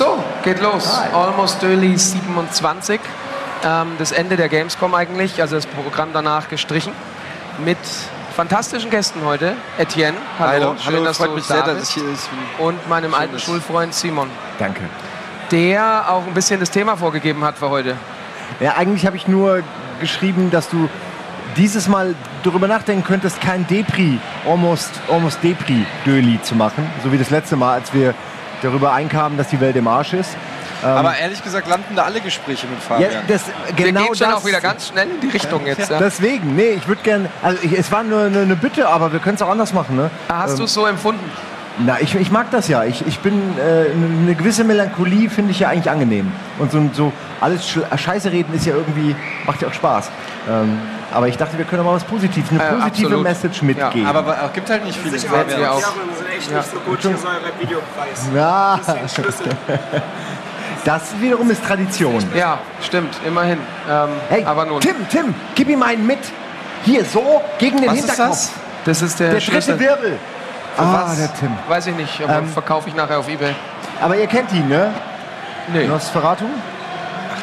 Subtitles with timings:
[0.00, 0.88] So, geht los.
[1.12, 3.00] Almost Early 27.
[3.62, 6.92] Ähm, das Ende der Gamescom eigentlich, also das Programm danach gestrichen.
[7.64, 7.78] Mit
[8.34, 9.54] fantastischen Gästen heute.
[9.76, 11.96] Etienne, hallo, schön, hallo dass freut du mich da sehr, dass bist.
[11.96, 12.28] ich hier ist.
[12.58, 14.80] Und meinem alten dass- Schulfreund Simon, Danke.
[15.50, 17.96] der auch ein bisschen das Thema vorgegeben hat für heute.
[18.60, 19.62] Ja, eigentlich habe ich nur
[20.00, 20.88] geschrieben, dass du
[21.56, 26.88] dieses Mal darüber nachdenken könntest, kein Depri, almost, almost Depri-Döli zu machen.
[27.02, 28.14] So wie das letzte Mal, als wir
[28.62, 30.30] darüber einkamen, dass die Welt im Arsch ist.
[30.82, 33.22] Aber ehrlich gesagt landen da alle Gespräche mit Ja, Fabian.
[33.28, 33.42] das,
[33.74, 34.36] Wir genau gehen schon das.
[34.36, 35.90] auch wieder ganz schnell in die Richtung jetzt.
[35.90, 35.98] Ja.
[35.98, 39.20] Deswegen, nee, ich würde gerne, also ich, es war nur eine, eine Bitte, aber wir
[39.20, 39.96] können es auch anders machen.
[39.96, 40.10] Ne?
[40.28, 41.24] Hast du es so empfunden?
[41.78, 42.84] Na, ich, ich mag das ja.
[42.84, 46.30] Ich, ich bin, äh, eine gewisse Melancholie finde ich ja eigentlich angenehm.
[46.58, 50.10] Und so, so alles Sch- Scheiße reden ist ja irgendwie, macht ja auch Spaß.
[50.50, 50.78] Ähm,
[51.12, 53.22] aber ich dachte, wir können auch mal was Positives, eine Äh, positive absolut.
[53.22, 54.06] Message mitgeben.
[54.06, 55.80] aber es gibt halt nicht viele werden wir auch.
[55.80, 56.98] Ja, wir sind echt nicht so gut.
[57.00, 58.28] Hier ist euer Videopreis.
[58.34, 59.46] Ja, Bisschen Schlüssel.
[60.84, 62.24] das wiederum ist Tradition.
[62.34, 63.58] Ja, stimmt, immerhin.
[63.90, 66.18] Ähm, Hey, aber nun, Tim, Tim, gib ihm einen mit.
[66.84, 68.30] Hier, so, gegen den Was ist Hinterkopf.
[68.30, 68.50] das?
[68.84, 70.18] das ist der, Der dritte Wirbel.
[70.78, 71.16] ah, was?
[71.18, 71.50] der Tim.
[71.68, 73.54] Weiß ich nicht, aber Ähm, verkaufe ich nachher auf Ebay.
[74.00, 74.90] Aber ihr kennt ihn, ne?
[75.72, 75.86] Nee.
[75.86, 76.46] Nosferatu?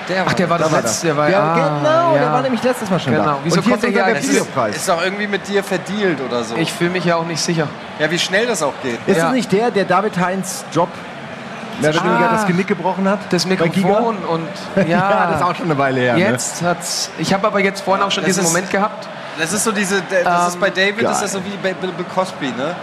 [0.10, 0.94] Der Ach, der war das Da war letzte.
[0.94, 1.02] das.
[1.02, 2.22] Der war, ja, ah, genau, ja.
[2.22, 3.26] der war nämlich letztes Mal schon Genau.
[3.26, 3.38] da.
[3.44, 4.76] Wieso Und hier kommt ist der hier der Videopreis.
[4.78, 6.56] Ist doch irgendwie mit dir verdealt oder so.
[6.56, 7.68] Ich fühle mich ja auch nicht sicher.
[8.00, 9.00] ja, wie schnell das auch geht.
[9.06, 9.28] Ist Ja.
[9.28, 10.88] es nicht der, der David Heinz Job
[11.82, 12.06] mehr oder Ah.
[12.06, 13.20] weniger das Genick gebrochen hat?
[13.32, 13.46] Das?
[13.46, 16.14] Mikrofon und ja, Ja, das ist auch schon eine Weile her.
[16.16, 16.20] ne?
[16.20, 17.10] jetzt hat's.
[17.18, 19.08] Ich habe aber jetzt vorhin auch schon Das diesen ist- Moment gehabt.
[19.40, 21.12] Das ist so diese, das ist Ähm, bei David, geil.
[21.12, 22.76] ist das so wie bei Bill Cosby, ne?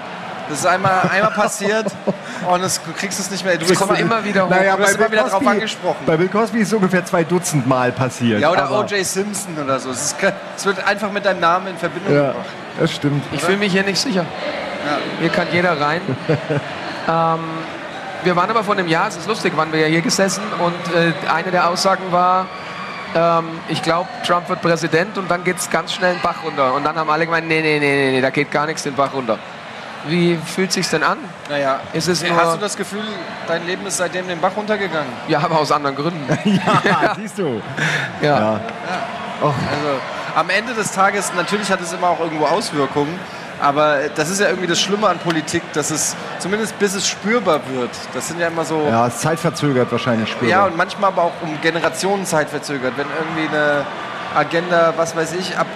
[0.48, 1.86] Das ist einmal, einmal passiert
[2.48, 3.56] und es, du kriegst es nicht mehr.
[3.56, 4.50] Du Es kommt immer wieder hoch.
[4.50, 5.96] Naja, Du wirst immer Bill wieder drauf Cosby- angesprochen.
[6.06, 8.40] Bei Bill Cosby ist es ungefähr zwei Dutzend Mal passiert.
[8.40, 9.04] Ja, oder O.J.
[9.04, 9.90] Simpson oder so.
[9.90, 10.16] Es, ist,
[10.56, 12.46] es wird einfach mit deinem Namen in Verbindung Ja, gebracht.
[12.78, 13.24] das stimmt.
[13.32, 14.26] Ich fühle mich hier nicht sicher.
[15.18, 16.02] Hier kann jeder rein.
[17.08, 17.38] ähm,
[18.24, 20.94] wir waren aber vor einem Jahr, es ist lustig, waren wir ja hier gesessen und
[20.96, 22.46] äh, eine der Aussagen war,
[23.14, 26.74] ähm, ich glaube, Trump wird Präsident und dann geht es ganz schnell den Bach runter.
[26.74, 28.94] Und dann haben alle gemeint, nee, nee, nee, nee, nee, da geht gar nichts den
[28.94, 29.38] Bach runter.
[30.06, 31.16] Wie fühlt sich's denn an?
[31.48, 33.04] Naja, Ist es Äh, nur- hast du das Gefühl,
[33.46, 35.10] dein Leben ist seitdem den Bach runtergegangen?
[35.28, 36.26] Ja, aber aus anderen Gründen.
[36.84, 37.62] Ja, siehst du.
[38.20, 38.38] Ja.
[38.38, 38.60] Ja.
[39.42, 39.54] Also
[40.36, 43.18] am Ende des Tages, natürlich hat es immer auch irgendwo Auswirkungen,
[43.60, 47.60] aber das ist ja irgendwie das Schlimme an Politik, dass es zumindest bis es spürbar
[47.72, 47.90] wird.
[48.12, 48.86] Das sind ja immer so.
[48.88, 50.48] Ja, ist zeitverzögert wahrscheinlich spürbar.
[50.48, 52.94] Ja, und manchmal aber auch um Generationen Zeit verzögert.
[52.96, 53.84] Wenn irgendwie eine
[54.34, 55.66] Agenda, was weiß ich, ab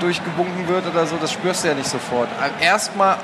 [0.00, 2.28] durchgewunken wird oder so, das spürst du ja nicht sofort.
[2.60, 3.16] Erstmal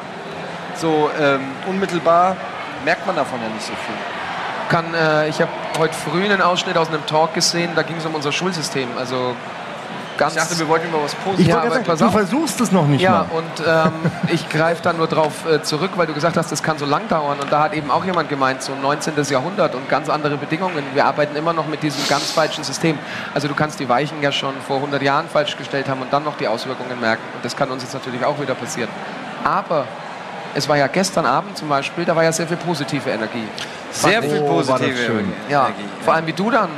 [0.77, 2.37] so ähm, unmittelbar
[2.85, 3.95] merkt man davon ja nicht so viel.
[4.69, 8.06] Kann, äh, ich habe heute früh einen Ausschnitt aus einem Talk gesehen, da ging es
[8.06, 8.89] um unser Schulsystem.
[8.97, 9.35] Also
[10.19, 10.35] ganz.
[10.35, 11.49] Ich dachte, wir wollten über was Positives.
[11.49, 12.13] Ja, sagen, du auf.
[12.13, 13.39] versuchst es noch nicht Ja, mal.
[13.39, 16.79] und ähm, ich greife dann nur darauf äh, zurück, weil du gesagt hast, das kann
[16.79, 17.39] so lang dauern.
[17.41, 19.15] Und da hat eben auch jemand gemeint, so 19.
[19.31, 20.83] Jahrhundert und ganz andere Bedingungen.
[20.95, 22.99] Wir arbeiten immer noch mit diesem ganz falschen System.
[23.35, 26.25] Also du kannst die Weichen ja schon vor 100 Jahren falsch gestellt haben und dann
[26.25, 27.23] noch die Auswirkungen merken.
[27.35, 28.91] Und das kann uns jetzt natürlich auch wieder passieren.
[29.45, 29.87] Aber
[30.55, 33.47] es war ja gestern Abend zum Beispiel, da war ja sehr viel positive Energie.
[33.91, 35.33] Sehr viel Oh, war das positive schön.
[35.49, 35.85] Ja, Energie.
[36.05, 36.69] vor allem wie du dann.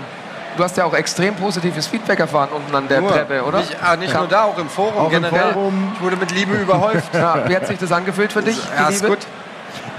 [0.56, 3.59] Du hast ja auch extrem positives Feedback erfahren unten an der Nur, Treppe, oder?
[3.59, 4.21] Nicht, ah, nicht Ja.
[4.21, 5.53] nur da, auch im Forum Auch im generell.
[5.53, 5.93] Forum.
[5.94, 7.09] Ich wurde mit Liebe überhäuft.
[7.15, 8.59] Ja, wie hat sich das angefühlt für dich?
[8.77, 9.16] Ja, ist Liebe?
[9.16, 9.27] gut.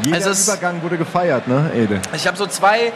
[0.04, 2.00] Jeder Also Übergang wurde gefeiert, ne, Ede?
[2.14, 2.92] Ich habe so zwei,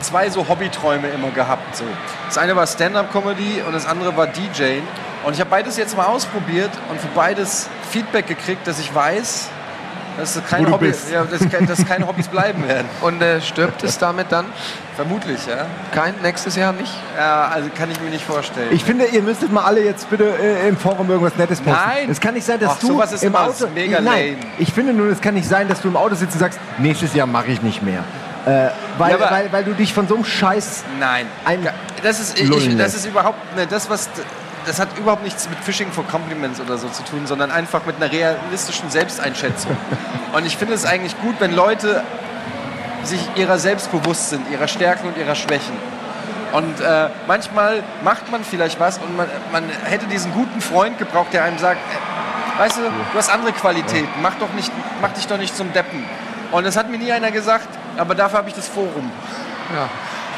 [0.00, 1.76] zwei so Hobbyträume immer gehabt.
[1.76, 1.84] So.
[2.26, 4.82] Das eine war Stand-Up-Comedy und das andere war DJing.
[5.24, 9.48] Und ich habe beides jetzt mal ausprobiert und für beides Feedback gekriegt, dass ich weiß,
[10.18, 12.86] dass, es Wo kein Hobby, ja, dass, ke- dass keine Hobbys bleiben werden.
[13.00, 14.46] Und äh, stirbt es damit dann?
[14.94, 15.66] Vermutlich, ja.
[15.92, 16.92] Kein nächstes Jahr nicht?
[17.16, 17.48] ja.
[17.48, 18.68] Also kann ich mir nicht vorstellen.
[18.70, 21.78] Ich finde, ihr müsstet mal alle jetzt bitte äh, im Forum irgendwas Nettes posten.
[21.86, 22.10] Nein.
[22.10, 23.66] Es kann nicht sein, dass Ach, du sowas ist im immer Auto...
[23.74, 24.52] mega Nein, lame.
[24.58, 27.14] ich finde nur, es kann nicht sein, dass du im Auto sitzt und sagst, nächstes
[27.14, 28.04] Jahr mache ich nicht mehr.
[28.46, 30.84] Äh, weil, Ja, weil, weil du dich von so einem Scheiß...
[30.98, 31.26] Nein.
[31.44, 31.68] Ein
[32.02, 34.08] das ist, ich, das ist überhaupt ne, das was
[34.66, 37.96] das hat überhaupt nichts mit Phishing for Compliments oder so zu tun, sondern einfach mit
[37.96, 39.76] einer realistischen Selbsteinschätzung.
[40.32, 42.02] Und ich finde es eigentlich gut, wenn Leute
[43.04, 45.74] sich ihrer selbst bewusst sind, ihrer Stärken und ihrer Schwächen.
[46.52, 51.32] Und äh, manchmal macht man vielleicht was und man, man hätte diesen guten Freund gebraucht,
[51.32, 55.26] der einem sagt, äh, weißt du, du hast andere Qualitäten, mach, doch nicht, mach dich
[55.26, 56.04] doch nicht zum Deppen.
[56.52, 59.10] Und das hat mir nie einer gesagt, aber dafür habe ich das Forum.
[59.74, 59.88] Ja.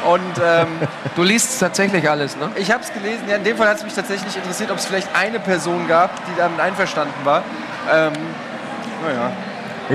[0.05, 0.67] Und ähm,
[1.15, 2.49] Du liest tatsächlich alles, ne?
[2.55, 3.23] ich habe es gelesen.
[3.27, 6.11] Ja, in dem Fall hat es mich tatsächlich interessiert, ob es vielleicht eine Person gab,
[6.25, 7.43] die damit einverstanden war.
[7.91, 8.13] Ähm,
[9.03, 9.31] naja,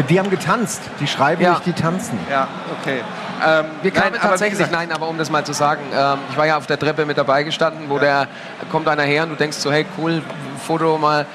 [0.09, 0.83] Die haben getanzt.
[1.01, 1.51] Die schreiben Ja.
[1.53, 2.19] nicht, die tanzen.
[2.31, 2.49] ja,
[2.81, 3.01] okay.
[3.47, 6.19] Ähm, Wir kamen nein, aber tatsächlich, gesagt, nein, aber um das mal zu sagen, ähm,
[6.31, 8.29] ich war ja auf der Treppe mit dabei gestanden, wo der
[8.71, 10.23] kommt einer her und du denkst so, hey cool,
[10.67, 11.27] Foto mal.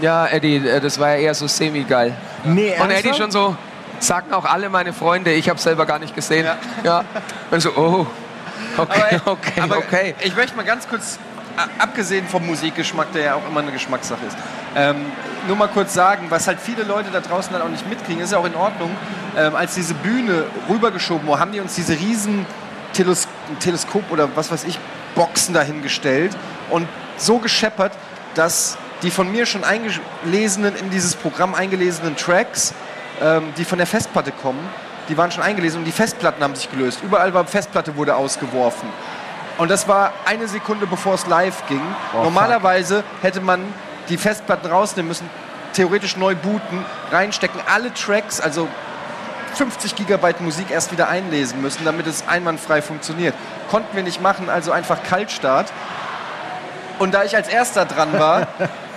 [0.00, 2.12] Ja, Eddie, äh, das war ja eher so semi-geil.
[2.44, 3.56] Nee, Und Eddie schon so,
[4.00, 6.44] sagten auch alle meine Freunde, ich habe selber gar nicht gesehen.
[6.44, 6.56] Ja.
[6.84, 7.04] Ja.
[7.50, 8.06] Und so, oh,
[8.76, 10.14] okay, Aber, okay, aber okay.
[10.20, 11.18] Ich möchte mal ganz kurz,
[11.78, 14.36] abgesehen vom Musikgeschmack, der ja auch immer eine Geschmackssache ist,
[14.74, 14.96] ähm,
[15.46, 18.32] nur mal kurz sagen, was halt viele Leute da draußen dann auch nicht mitkriegen, ist
[18.32, 18.90] ja auch in Ordnung,
[19.36, 22.46] ähm, als diese Bühne rübergeschoben wurde, haben die uns diese riesen
[22.92, 23.28] Teles
[23.60, 24.78] Teleskop oder was weiß ich,
[25.14, 26.36] Boxen dahingestellt
[26.70, 27.92] und so gescheppert,
[28.34, 32.74] dass die von mir schon eingelesenen, in dieses Programm eingelesenen Tracks,
[33.22, 34.60] ähm, die von der Festplatte kommen,
[35.08, 37.00] die waren schon eingelesen und die Festplatten haben sich gelöst.
[37.02, 38.88] Überall war Festplatte wurde ausgeworfen.
[39.58, 41.80] Und das war eine Sekunde bevor es live ging.
[42.12, 43.62] Boah, Normalerweise hätte man
[44.08, 45.28] die Festplatten rausnehmen müssen,
[45.72, 48.68] theoretisch neu booten, reinstecken, alle Tracks, also
[49.54, 53.34] 50 Gigabyte Musik erst wieder einlesen müssen, damit es einwandfrei funktioniert.
[53.70, 55.72] Konnten wir nicht machen, also einfach Kaltstart.
[56.98, 58.48] Und da ich als erster dran war,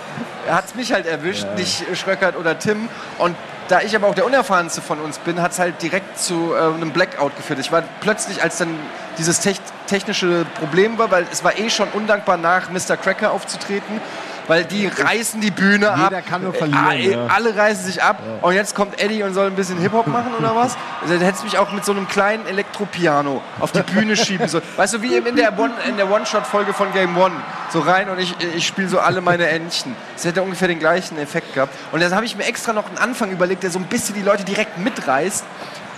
[0.50, 2.88] hat es mich halt erwischt, nicht Schröckert oder Tim.
[3.18, 3.36] Und
[3.70, 6.58] da ich aber auch der Unerfahrenste von uns bin, hat es halt direkt zu äh,
[6.58, 7.60] einem Blackout geführt.
[7.60, 8.76] Ich war plötzlich, als dann
[9.16, 12.96] dieses tech technische Problem war, weil es war eh schon undankbar nach Mr.
[12.96, 14.00] Cracker aufzutreten,
[14.50, 16.10] weil die reißen die Bühne ab.
[16.10, 17.26] Jeder kann nur verlieren, eh, ja.
[17.28, 20.56] Alle reißen sich ab und jetzt kommt Eddie und soll ein bisschen Hip-Hop machen oder
[20.56, 20.76] was?
[21.00, 24.48] Also, dann hättest du mich auch mit so einem kleinen Elektropiano auf die Bühne schieben
[24.48, 24.64] sollen.
[24.76, 27.34] Weißt du, wie eben in der One- in der One-Shot-Folge von Game One.
[27.72, 29.94] So rein und ich, ich spiele so alle meine Entchen.
[30.16, 31.72] Das hätte ungefähr den gleichen Effekt gehabt.
[31.92, 34.22] Und dann habe ich mir extra noch einen Anfang überlegt, der so ein bisschen die
[34.22, 35.44] Leute direkt mitreißt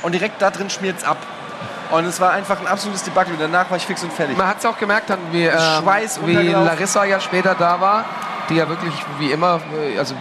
[0.03, 1.17] und direkt da drin schmiert es ab.
[1.91, 3.35] Und es war einfach ein absolutes Debakel.
[3.35, 4.37] Und danach war ich fix und fertig.
[4.37, 6.49] Man hat es auch gemerkt, dann, wie, ähm, Schweiß wie.
[6.49, 8.05] Larissa ja später da war,
[8.49, 9.61] die ja wirklich wie immer,
[9.99, 10.15] also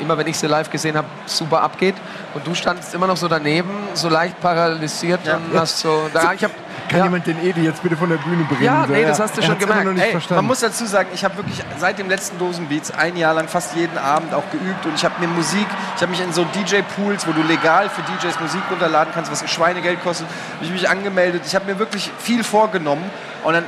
[0.00, 1.94] immer wenn ich sie live gesehen habe, super abgeht.
[2.34, 5.36] Und du standst immer noch so daneben, so leicht paralysiert Ja.
[5.36, 6.08] und hast so.
[6.12, 6.50] Da, ich hab,
[6.88, 8.62] Kann ja, jemand den Edi jetzt bitte von der Bühne bringen?
[8.64, 9.86] Ja, nee, das hast du er schon gemerkt.
[9.98, 13.48] Ey, man muss dazu sagen, ich habe wirklich seit dem letzten Dosenbeats ein Jahr lang
[13.48, 15.66] fast jeden Abend auch geübt und ich habe mir Musik,
[15.96, 19.42] ich habe mich in so DJ-Pools, wo du legal für DJs Musik runterladen kannst, was
[19.42, 21.42] ein Schweinegeld kostet, habe ich mich angemeldet.
[21.46, 23.04] Ich habe mir wirklich viel vorgenommen
[23.44, 23.64] und dann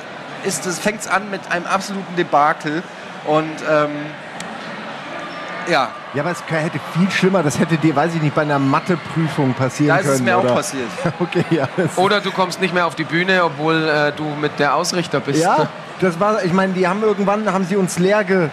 [0.81, 2.83] fängt es an mit einem absoluten Debakel
[3.27, 3.91] und ähm,
[5.69, 7.43] ja, ja, aber es hätte viel schlimmer.
[7.43, 10.15] Das hätte dir, weiß ich nicht, bei einer Matheprüfung passieren da ist können.
[10.17, 10.51] es mir oder?
[10.51, 10.89] auch passiert.
[11.21, 11.69] Okay, ja.
[11.97, 15.43] Oder du kommst nicht mehr auf die Bühne, obwohl äh, du mit der Ausrichter bist.
[15.43, 15.69] ja,
[16.01, 18.49] das war, ich meine, die haben irgendwann, haben sie uns leer, ge,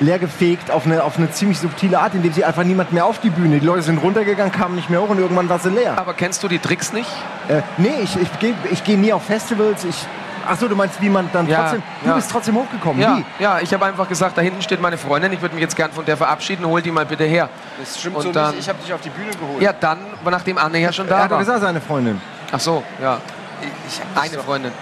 [0.00, 3.18] leer gefegt auf eine, auf eine ziemlich subtile Art, indem sie einfach niemand mehr auf
[3.18, 3.58] die Bühne.
[3.58, 5.94] Die Leute sind runtergegangen, kamen nicht mehr hoch und irgendwann war sie leer.
[5.96, 7.10] Aber kennst du die Tricks nicht?
[7.48, 9.84] Äh, nee, ich, ich gehe ich geh nie auf Festivals.
[9.84, 10.06] Ich,
[10.48, 11.82] Achso, du meinst, wie man dann Ja, trotzdem.
[12.02, 12.14] Du ja.
[12.14, 13.00] bist trotzdem hochgekommen.
[13.02, 13.24] Ja, Wie?
[13.42, 15.92] ja ich habe einfach gesagt, da hinten steht meine Freundin, ich würde mich jetzt gern
[15.92, 17.48] von der verabschieden, hol die mal bitte her.
[17.78, 19.60] Das stimmt Und so dann- nicht, ich habe dich auf die Bühne geholt.
[19.62, 21.38] Ja, dann, nachdem Anne ja schon Er da hat doch war.
[21.40, 22.20] gesagt, seine Freundin.
[22.50, 23.18] Ach so, ja.
[23.60, 24.00] Ich, ich
[24.32, 24.72] Eine Freundin.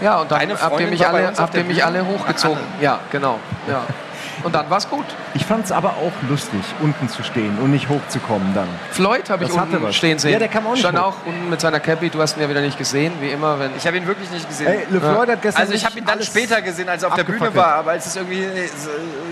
[0.00, 1.86] Ja, und dann habt ihr mich alle, habt ihr mich Bühne?
[1.86, 2.58] alle hochgezogen.
[2.80, 3.38] Ja, genau.
[3.68, 3.82] Ja.
[4.46, 5.04] Und dann war's gut.
[5.34, 8.68] Ich fand es aber auch lustig, unten zu stehen und nicht hochzukommen dann.
[8.92, 9.96] Floyd habe ich Das unten was.
[9.96, 10.34] stehen sehen.
[10.34, 11.02] Ja, der kam auch nicht Stand hoch.
[11.06, 12.10] auch unten mit seiner Cappy.
[12.10, 13.58] Du hast ihn ja wieder nicht gesehen, wie immer.
[13.58, 14.68] Wenn Ich habe ihn wirklich nicht gesehen.
[14.68, 17.16] Ey, LeFloid hat gestern Also ich habe ihn dann alles später gesehen, als er auf
[17.16, 18.68] der Bühne war, aber als es irgendwie äh,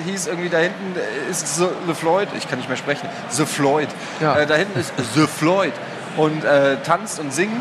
[0.05, 0.97] hieß, irgendwie da hinten
[1.31, 3.89] ist The, The Floyd, ich kann nicht mehr sprechen, The Floyd.
[4.21, 4.35] Ja.
[4.37, 5.75] Äh, da hinten ist The Floyd
[6.17, 7.53] und äh, tanzt und singt.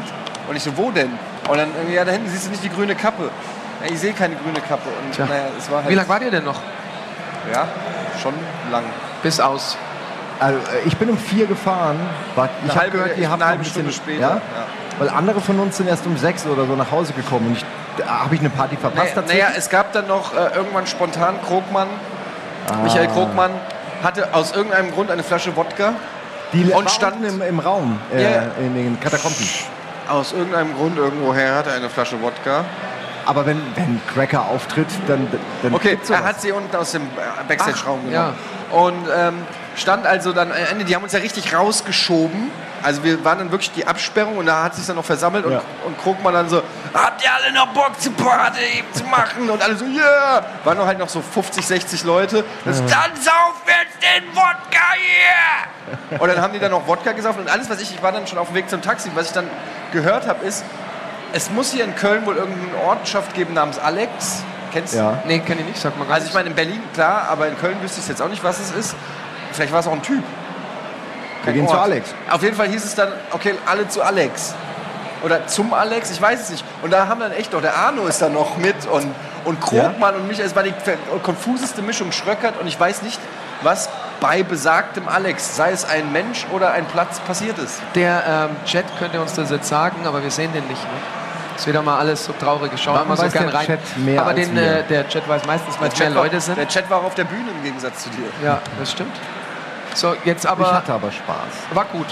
[0.50, 1.12] Und ich so, wo denn?
[1.48, 3.30] Und dann irgendwie, ja, da hinten siehst du nicht die grüne Kappe.
[3.86, 4.90] Ja, ich sehe keine grüne Kappe.
[4.90, 6.60] Und naja, es war halt, wie lange wart ihr denn noch?
[7.52, 7.68] Ja,
[8.22, 8.34] schon
[8.72, 8.84] lang.
[9.22, 9.78] Bis aus.
[10.40, 12.00] Also, äh, ich bin um vier gefahren.
[12.68, 14.30] Ich habe gehört, ihr habt eine halbe bisschen, Stunde später, Ja?
[14.36, 14.42] ja.
[15.00, 17.48] Weil andere von uns sind erst um sechs oder so nach Hause gekommen.
[17.48, 17.66] Und ich,
[17.98, 21.36] da habe ich eine Party verpasst Naja, naja, es gab dann noch äh, irgendwann spontan
[21.46, 21.88] Krogmann,
[22.70, 22.76] Ah.
[22.84, 23.52] Michael Krogmann,
[24.04, 25.94] hatte aus irgendeinem Grund eine Flasche Wodka.
[26.54, 28.42] Die und war stand- unten im, im Raum, äh, Ja.
[28.60, 29.46] in den Katakomben.
[30.08, 32.64] Aus irgendeinem Grund irgendwoher hatte er eine Flasche Wodka.
[33.26, 35.28] Aber wenn, wenn Cracker auftritt, dann,
[35.62, 37.08] dann Okay, er hat sie unten aus dem äh,
[37.48, 38.36] Backstage-Raum genommen.
[38.72, 39.36] Und ähm,
[39.76, 42.52] stand also dann am Ende, die haben uns ja richtig rausgeschoben.
[42.82, 45.60] Also wir waren dann wirklich die Absperrung und da hat sich dann noch versammelt Ja.
[45.60, 45.64] und,
[45.94, 46.62] und Krugmann dann so,
[46.94, 49.50] habt ihr alle noch Bock zu Party zu machen?
[49.50, 50.44] Und alle so, yeah!
[50.66, 52.44] Waren noch halt noch so 50, 60 Leute.
[52.66, 56.20] Das, Dann sauf jetzt den Wodka hier!
[56.20, 58.28] Und dann haben die dann noch Wodka gesauft und alles, was ich, ich war dann
[58.28, 59.48] schon auf dem Weg zum Taxi, was ich dann
[59.94, 60.66] gehört habe, ist,
[61.34, 64.44] es muss hier in Köln wohl irgendeine Ortschaft geben namens Alex.
[64.72, 65.00] Kennst du?
[65.00, 65.22] Ja.
[65.26, 67.58] Nee, kenne ich nicht, sag mal gar Also ich meine, in Berlin, klar, aber in
[67.58, 68.96] Köln wüsste ich jetzt auch nicht, was es ist.
[69.52, 70.24] Vielleicht war es auch ein Typ.
[71.44, 71.72] Wir gehen Ort.
[71.72, 72.14] zu Alex.
[72.30, 74.56] Auf jeden Fall hieß es dann, okay, alle zu Alex.
[75.24, 76.66] oder zum Alex, ich weiß es nicht.
[76.82, 79.14] Und da haben dann echt noch, der Arno ist da noch mit und,
[79.46, 80.74] und Krogmann und mich, es war die
[81.24, 83.20] konfuseste Mischung Schröckert und ich weiß nicht,
[83.62, 87.82] was bei besagtem Alex, sei es ein Mensch oder ein Platz, passiert ist.
[87.96, 90.84] Der ähm, Chat könnte uns das jetzt sagen, aber wir sehen den nicht.
[90.84, 91.23] Ne?
[91.56, 92.72] Ist wieder mal alles so traurig.
[92.74, 93.66] Ich schaue immer so weiß gern der rein.
[93.68, 96.58] Chat mehr aber den, äh, der Chat weiß meistens, weil es mehr Leute sind.
[96.58, 98.26] Der Chat war auch auf der Bühne im Gegensatz zu dir.
[98.44, 99.16] Ja, das stimmt.
[99.96, 100.74] So, jetzt Ich aber.
[100.74, 101.36] hatte aber Spaß.
[101.76, 102.08] War gut.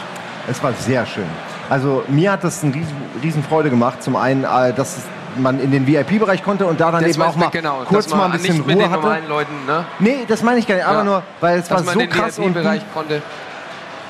[0.48, 1.26] Es war sehr schön.
[1.70, 4.04] Also mir hat das eine riesen, riesen Freude gemacht.
[4.04, 4.98] Zum einen, äh, dass
[5.38, 8.10] man in den VIP-Bereich konnte und da dann Das eben auch mal genau, kurz dass
[8.12, 9.02] man mal ein bisschen nicht mit Ruhe den hatte.
[9.02, 9.86] normalen Leuten, ne?
[10.00, 10.86] Nee, das meine ich gar nicht.
[10.86, 11.04] Aber Ja.
[11.04, 13.22] nur, weil es dass war man so den krass und VIP-Bereich konnte.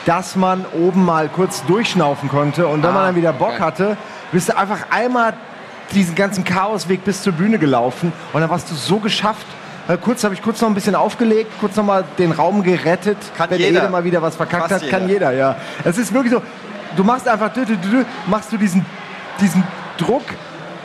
[0.05, 3.61] dass man oben mal kurz durchschnaufen konnte und wenn Ah, man dann wieder Bock okay.
[3.61, 3.97] hatte,
[4.31, 5.33] bist du einfach einmal
[5.93, 9.45] diesen ganzen Chaosweg bis zur Bühne gelaufen und dann warst du so geschafft.
[9.88, 13.17] Äh, Kurz habe ich kurz noch ein bisschen aufgelegt, kurz noch mal den Raum gerettet.
[13.38, 13.81] Kann Wenn jeder.
[13.83, 15.31] Ede mal wieder was verkackt Fast hat, kann jeder.
[15.31, 15.55] jeder, ja.
[15.83, 16.41] Es ist wirklich so,
[16.95, 17.51] du machst einfach,
[18.27, 18.85] machst du diesen,
[19.39, 19.63] diesen
[19.97, 20.23] Druck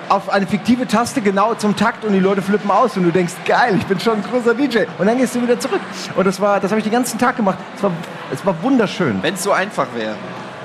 [0.09, 3.35] auf eine fiktive Taste genau zum Takt und die Leute flippen aus und du denkst,
[3.45, 4.85] geil, ich bin schon ein großer DJ.
[4.99, 5.81] Und dann gehst du wieder zurück.
[6.15, 7.59] Und das war, das habe ich den ganzen Tag gemacht.
[7.77, 7.91] Es war,
[8.33, 9.19] es war wunderschön.
[9.23, 10.15] Wenn es so einfach wäre.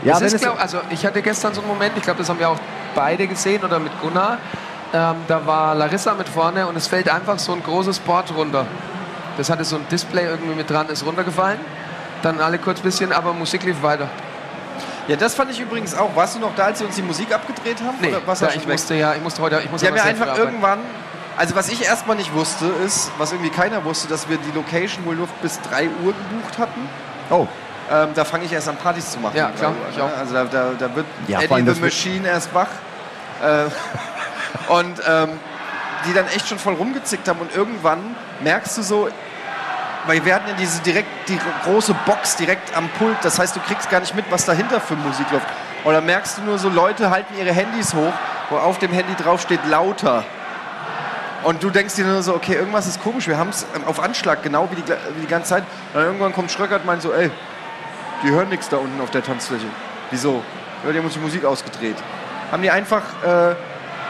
[0.03, 2.20] Ja, das wenn ist, es, glaub, also ich hatte gestern so einen Moment, ich glaube,
[2.20, 2.60] das haben wir auch
[2.96, 4.38] beide gesehen oder mit Gunnar.
[4.93, 8.65] Ähm, da war Larissa mit vorne und es fällt einfach so ein großes Board runter.
[9.38, 11.60] Das hatte so ein Display irgendwie mit dran, ist runtergefallen.
[12.22, 14.10] Dann alle kurz ein bisschen, aber Musik lief weiter.
[15.08, 16.15] Ja, das fand ich übrigens auch.
[16.15, 17.98] Warst du noch da, als wir uns die Musik abgedreht haben?
[18.00, 18.74] Nee, Oder warst du ja, ich weg?
[18.74, 20.79] musste ja, ich musste heute, ich muss Die haben ja einfach irgendwann,
[21.38, 25.05] also was ich erstmal nicht wusste, ist, was irgendwie keiner wusste, dass wir die Location
[25.05, 26.89] wohl nur bis 3 Uhr gebucht hatten.
[27.29, 27.48] oh,
[27.91, 29.36] Ähm, da fange ich erst an Partys zu machen.
[29.36, 30.03] Ja, klar, 3 Uhr, ich ne?
[30.03, 30.17] auch.
[30.17, 32.69] Also da, da, da wird Ja, Eddie allem, the Machine erst wach.
[33.43, 33.65] Äh,
[34.71, 35.39] und ähm,
[36.05, 39.10] die dann echt schon voll rumgezickt haben und irgendwann merkst du so,
[40.07, 43.60] weil wir hatten ja diese direkt die große Box direkt am Pult, das heißt, du
[43.60, 45.45] kriegst gar nicht mit, was dahinter für Musik läuft.
[45.83, 48.13] Und dann merkst du nur so, Leute halten ihre Handys hoch,
[48.50, 50.24] wo auf dem Handy drauf steht lauter.
[51.43, 54.43] Und du denkst dir nur so, okay, irgendwas ist komisch, wir haben es auf Anschlag,
[54.43, 55.63] genau wie die, wie die ganze Zeit.
[55.93, 57.31] Und dann irgendwann kommt Schröckert und meint so, ey,
[58.24, 59.66] die hören nichts da unten auf der Tanzfläche.
[60.12, 60.42] Wieso?
[60.86, 61.96] Ja, die haben uns die Musik ausgedreht.
[62.51, 63.56] Haben die einfach äh,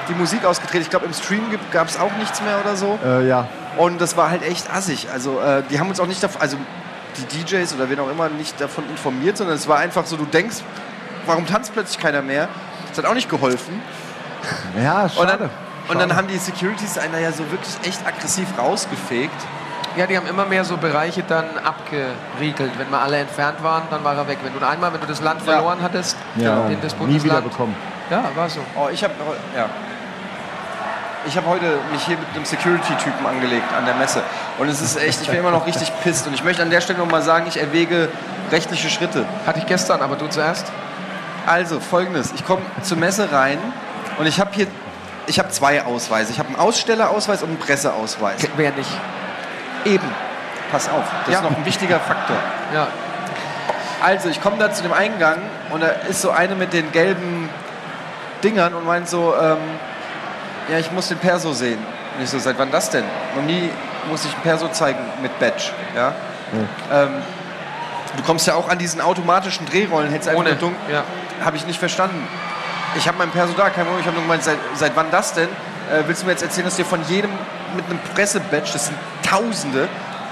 [0.10, 0.82] die Musik ausgedreht.
[0.82, 2.98] Ich glaube, im Stream gab es auch nichts mehr oder so.
[3.06, 3.48] äh, ja.
[3.78, 5.08] Und das war halt echt assig.
[5.14, 6.58] Also äh, die haben uns auch nicht davon, also
[7.18, 10.26] die DJs oder wen auch immer nicht davon informiert, sondern es war einfach so, du
[10.26, 10.58] denkst,
[11.26, 12.48] warum tanzt plötzlich keiner mehr?
[12.90, 13.82] Das hat auch nicht geholfen.
[14.82, 15.38] Ja, Und schade.
[15.38, 15.50] dann,
[15.90, 19.36] und dann haben die Securities einer ja so wirklich echt aggressiv rausgefegt.
[19.98, 22.72] Ja, die haben immer mehr so Bereiche dann abgeriegelt.
[22.78, 24.38] Wenn mal alle entfernt waren, dann war er weg.
[24.44, 25.54] Wenn du einmal, wenn du das Land Ja.
[25.54, 27.24] verloren hattest, ja, den, das nie Bundesland.
[27.24, 27.76] wieder bekommen.
[28.10, 28.62] Ja, war so.
[28.76, 29.14] Oh, ich habe
[29.56, 29.66] ja.
[31.28, 34.24] Ich habe heute mich hier mit einem Security-Typen angelegt an der Messe.
[34.58, 36.26] Und es ist echt, ich bin immer noch richtig pisst.
[36.26, 38.10] Und ich möchte an der Stelle noch mal sagen, ich erwäge
[38.52, 39.26] rechtliche Schritte.
[39.46, 40.66] Hatte ich gestern, aber du zuerst.
[41.46, 43.60] Also folgendes: Ich komme zur Messe rein
[44.18, 44.68] und ich habe hier,
[45.28, 46.32] ich habe zwei Ausweise.
[46.32, 48.42] Ich habe einen Ausstellerausweis und einen Presseausweis.
[48.58, 48.90] Wer nicht?
[49.86, 50.08] Eben.
[50.72, 51.40] Pass auf, das Ja.
[51.40, 52.38] ist noch ein wichtiger Faktor.
[52.74, 52.88] Ja.
[54.02, 55.38] Also ich komme da zu dem Eingang
[55.70, 57.50] und da ist so eine mit den gelben
[58.44, 59.58] Dingern und meint so, ähm,
[60.70, 61.78] ja, ich muss den Perso sehen.
[62.18, 63.04] Und ich so, seit wann das denn?
[63.36, 63.70] Noch nie
[64.10, 65.72] muss ich einen Perso zeigen mit Badge.
[65.96, 66.14] Ja?
[66.92, 67.10] Ähm,
[68.18, 70.50] du kommst ja auch an diesen automatischen Drehrollen, hättest einfach Ohne.
[70.52, 70.94] nur dunkel.
[70.94, 71.04] Ja.
[71.46, 72.28] Habe ich nicht verstanden.
[72.96, 74.00] Ich habe mein Perso da, kein Problem.
[74.00, 75.48] Ich habe nur gemeint, seit, seit wann das denn?
[75.48, 77.32] Äh, willst du mir jetzt erzählen, dass dir von jedem
[77.76, 78.98] mit einem Pressebadge, das sind
[79.32, 79.88] Tausende,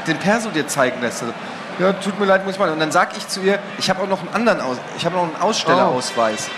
[0.08, 1.22] den Perso dir zeigen lässt?
[1.22, 1.34] Also,
[1.80, 2.70] ja, tut mir leid, muss ich mal.
[2.70, 5.16] Und dann sag ich zu ihr, ich habe auch noch einen anderen Aus ich habe
[5.16, 6.50] noch einen Ausstellerausweis.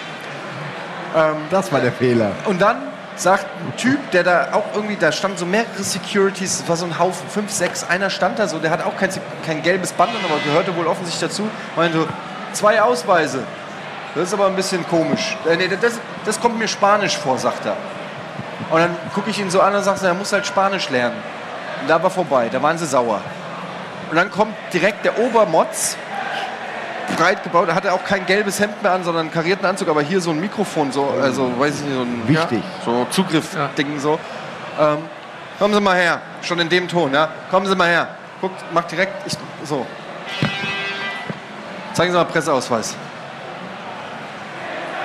[1.49, 2.31] Das war der Fehler.
[2.45, 2.77] Und dann
[3.15, 6.85] sagt ein Typ, der da auch irgendwie, da standen so mehrere Securities, das war so
[6.85, 9.09] ein Haufen, fünf, sechs, einer stand da so, der hat auch kein,
[9.45, 12.07] kein gelbes Band, an, aber gehörte wohl offensichtlich dazu, meinte so,
[12.53, 13.43] zwei Ausweise.
[14.15, 15.37] Das ist aber ein bisschen komisch.
[15.47, 17.77] Äh, nee, das, das kommt mir Spanisch vor, sagt er.
[18.69, 21.15] Und dann gucke ich ihn so an und sage, er muss halt Spanisch lernen.
[21.81, 23.21] Und da war vorbei, da waren sie sauer.
[24.09, 25.97] Und dann kommt direkt der Obermotz,
[27.17, 29.89] breit gebaut, da hat er auch kein gelbes Hemd mehr an, sondern einen karierten Anzug,
[29.89, 32.63] aber hier so ein Mikrofon, so, also weiß ich nicht, so ein Wichtig.
[32.79, 34.19] Ja, so Zugriff-Ding so.
[34.79, 34.99] Ähm,
[35.59, 37.29] kommen Sie mal her, schon in dem Ton, ja.
[37.49, 38.07] Kommen Sie mal her.
[38.39, 39.33] Guckt, macht direkt, ich,
[39.63, 39.85] so.
[41.93, 42.95] Zeigen Sie mal Presseausweis.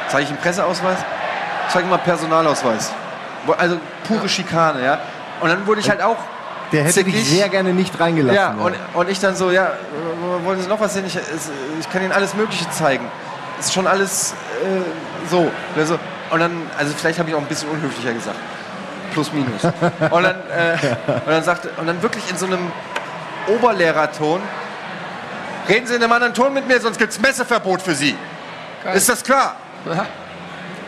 [0.09, 0.99] Zeige ich einen Presseausweis?
[1.69, 2.93] Zeigen Sie mal Personalausweis.
[3.59, 4.99] Also pure Schikane, ja.
[5.41, 6.17] Und dann wurde ich halt auch
[6.73, 7.31] Der hätte dich zickig.
[7.31, 8.35] sehr gerne nicht reingelassen.
[8.35, 9.73] Ja, und, und ich dann so, ja,
[10.45, 11.05] wollen Sie noch was sehen?
[11.07, 11.17] Ich,
[11.81, 13.05] ich kann Ihnen alles Mögliche zeigen.
[13.61, 14.33] Ist schon alles
[14.63, 15.51] äh, so.
[15.77, 15.99] Also,
[16.31, 18.37] und dann, also vielleicht habe ich auch ein bisschen unhöflicher gesagt.
[19.13, 19.65] Plus, minus.
[20.11, 22.71] Und dann, äh, und dann sagte, und dann wirklich in so einem
[23.47, 24.43] Oberlehrerton,
[25.69, 28.15] reden Sie in einem anderen Ton mit mir, sonst gibt es Messeverbot für Sie.
[28.85, 28.95] Geil.
[28.95, 29.57] Ist das klar?
[29.87, 30.05] Ja.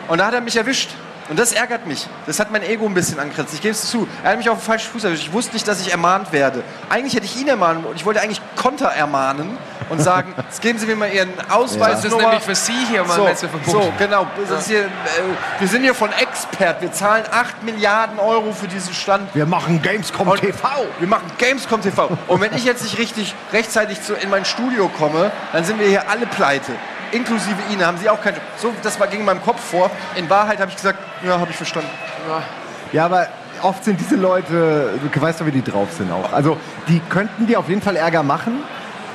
[0.09, 0.91] Und da hat er mich erwischt.
[1.29, 2.07] Und das ärgert mich.
[2.25, 3.53] Das hat mein Ego ein bisschen angekratzt.
[3.53, 4.07] Ich gebe es zu.
[4.23, 5.23] Er hat mich auf den falschen Fuß erwischt.
[5.23, 6.63] Ich wusste nicht, dass ich ermahnt werde.
[6.89, 9.57] Eigentlich hätte ich ihn ermahnen und ich wollte eigentlich Konter ermahnen
[9.89, 12.01] und sagen, jetzt geben Sie mir mal Ihren Ausweis.
[12.01, 14.25] Das ist nämlich für Sie hier mal so, so, genau.
[14.49, 14.89] Das ist hier, äh,
[15.59, 16.81] wir sind hier von Expert.
[16.81, 19.33] Wir zahlen 8 Milliarden Euro für diesen Stand.
[19.35, 20.67] Wir machen Gamescom Und TV.
[20.97, 22.09] Wir machen Gamescom TV.
[22.27, 25.87] Und wenn ich jetzt nicht richtig rechtzeitig zu, in mein Studio komme, dann sind wir
[25.87, 26.71] hier alle pleite.
[27.11, 28.37] Inklusive Ihnen haben Sie auch keinen.
[28.57, 29.89] So, das war ging in meinem Kopf vor.
[30.15, 31.89] In Wahrheit habe ich gesagt, ja, habe ich verstanden.
[32.91, 33.27] Ja, aber
[33.61, 36.33] oft sind diese Leute, du weißt doch, wie die drauf sind auch.
[36.33, 38.63] Also die könnten dir auf jeden Fall Ärger machen.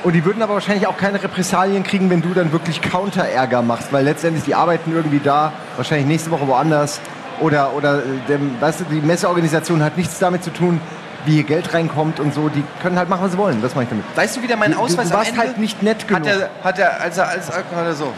[0.03, 3.91] Und die würden aber wahrscheinlich auch keine Repressalien kriegen, wenn du dann wirklich Counter-Ärger machst,
[3.91, 6.99] weil letztendlich die arbeiten irgendwie da, wahrscheinlich nächste Woche woanders.
[7.41, 10.79] Oder, oder äh, dem, weißt du, die Messeorganisation hat nichts damit zu tun,
[11.25, 12.49] wie hier Geld reinkommt und so.
[12.49, 13.61] Die können halt machen, was sie wollen.
[13.61, 14.05] Das meine ich damit.
[14.15, 16.07] Weißt du, wie der meinen Du- du- Ausweis du am warst Ende halt nicht nett
[16.07, 16.27] genug.
[16.27, 18.13] Hat er, hat er, als er, als, er so.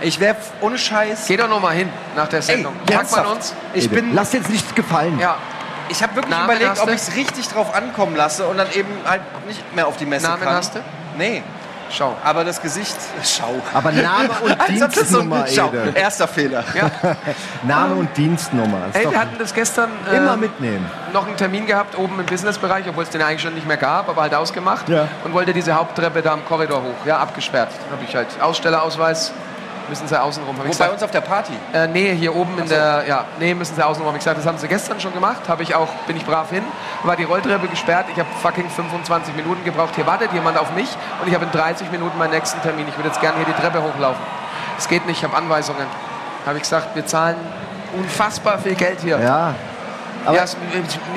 [0.00, 1.26] Ich wäre ohne Scheiß.
[1.28, 2.72] Geh doch noch mal hin nach der Ey, Sendung.
[2.90, 3.54] Fragt man uns?
[3.74, 5.18] Ich Ede, bin, Lass jetzt nichts gefallen.
[5.18, 5.36] Ja.
[5.88, 8.88] ich habe wirklich Namen überlegt, ob ich es richtig drauf ankommen lasse und dann eben
[9.06, 10.54] halt nicht mehr auf die Messe Namen kann.
[10.54, 10.80] hast du?
[11.18, 11.42] Nee,
[11.90, 12.16] Schau.
[12.24, 13.54] aber das Gesicht, schau.
[13.74, 16.64] Aber Name und Dienstnummer, schau, erster Fehler.
[17.62, 18.86] Name und Dienstnummer.
[18.88, 20.86] Ist Ey, wir hatten das gestern äh, immer mitnehmen.
[21.12, 24.08] noch einen Termin gehabt oben im Businessbereich, obwohl es den eigentlich schon nicht mehr gab,
[24.08, 24.88] aber halt ausgemacht.
[24.88, 25.08] Ja.
[25.24, 27.06] Und wollte diese Haupttreppe da am Korridor hoch.
[27.06, 27.70] Ja, abgesperrt.
[27.90, 29.32] Habe ich halt Ausstellerausweis.
[29.90, 30.56] Müssen sie außen rum.
[30.56, 31.52] Hab ich Wo bei gesagt, uns auf der Party.
[31.74, 34.08] Äh, nee, hier oben in der, ja, nee, müssen sie außen rum.
[34.08, 36.50] Hab Ich gesagt, das haben sie gestern schon gemacht, habe ich auch, bin ich brav
[36.50, 36.62] hin,
[37.02, 40.88] war die Rolltreppe gesperrt, ich habe fucking 25 Minuten gebraucht, hier wartet jemand auf mich
[41.20, 42.86] und ich habe in 30 Minuten meinen nächsten Termin.
[42.88, 44.22] Ich würde jetzt gerne hier die Treppe hochlaufen.
[44.78, 45.86] Es geht nicht, ich habe Anweisungen.
[46.46, 47.36] Habe ich gesagt, wir zahlen
[47.98, 49.18] unfassbar viel Geld hier.
[49.18, 49.54] Ja.
[50.24, 50.56] Aber ja, es,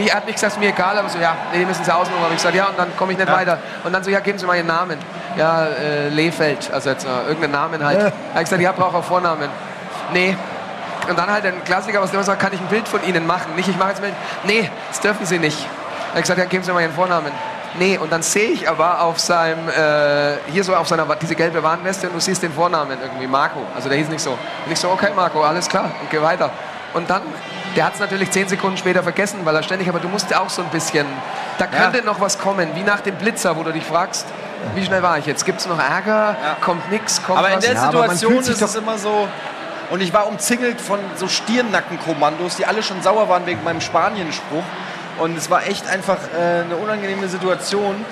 [0.06, 2.00] er hat nicht gesagt, ist mir egal, aber so, ja, nee, die müssen sie rum.
[2.00, 3.58] Habe ich gesagt, ja, und dann komme ich nicht weiter.
[3.84, 4.98] Und dann so, ja, geben Sie mal Ihren Namen.
[5.36, 8.00] Ja, äh, Lehfeld, also jetzt äh, irgendeinen Namen halt.
[8.00, 8.04] Äh.
[8.04, 9.50] Habe ich gesagt, ja, brauche auch Vornamen.
[10.14, 10.38] Nee.
[11.10, 13.28] Und dann halt ein Klassiker, was der immer sagt, kann ich ein Bild von Ihnen
[13.28, 13.56] machen?
[13.56, 14.16] Nicht, ich mache jetzt ein Bild.
[14.46, 15.58] Nee, das dürfen Sie nicht.
[16.10, 17.32] Habe ich gesagt, ja, geben Sie mal Ihren Vornamen.
[17.80, 21.64] Nee, und dann sehe ich aber auf seinem, äh, hier so auf seiner, diese gelbe
[21.64, 23.62] Warnweste und du siehst den Vornamen irgendwie, Marco.
[23.76, 24.32] Also der hieß nicht so.
[24.32, 26.52] Und ich so, okay Marco, alles klar, und geh weiter.
[26.94, 27.22] Und dann,
[27.76, 30.40] der hat es natürlich zehn Sekunden später vergessen, weil er ständig, aber du musst ja
[30.42, 31.08] auch so ein bisschen,
[31.58, 34.26] da könnte noch was kommen, wie nach dem Blitzer, wo du dich fragst,
[34.76, 35.46] wie schnell war ich jetzt?
[35.46, 36.38] Gibt es noch Ärger?
[36.62, 37.22] Kommt nichts?
[37.24, 37.66] Kommt Aber in was?
[37.66, 39.28] der Ja, Situation ist es immer so.
[39.90, 44.64] Und ich war umzingelt von so Stirnnackenkommandos, die alle schon sauer waren wegen meinem Spanienspruch.
[45.20, 48.04] Und es war echt einfach äh, eine unangenehme Situation.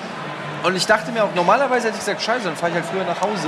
[0.64, 3.04] Und ich dachte mir auch, normalerweise hätte ich gesagt, scheiße, dann fahre ich halt früher
[3.04, 3.48] nach Hause.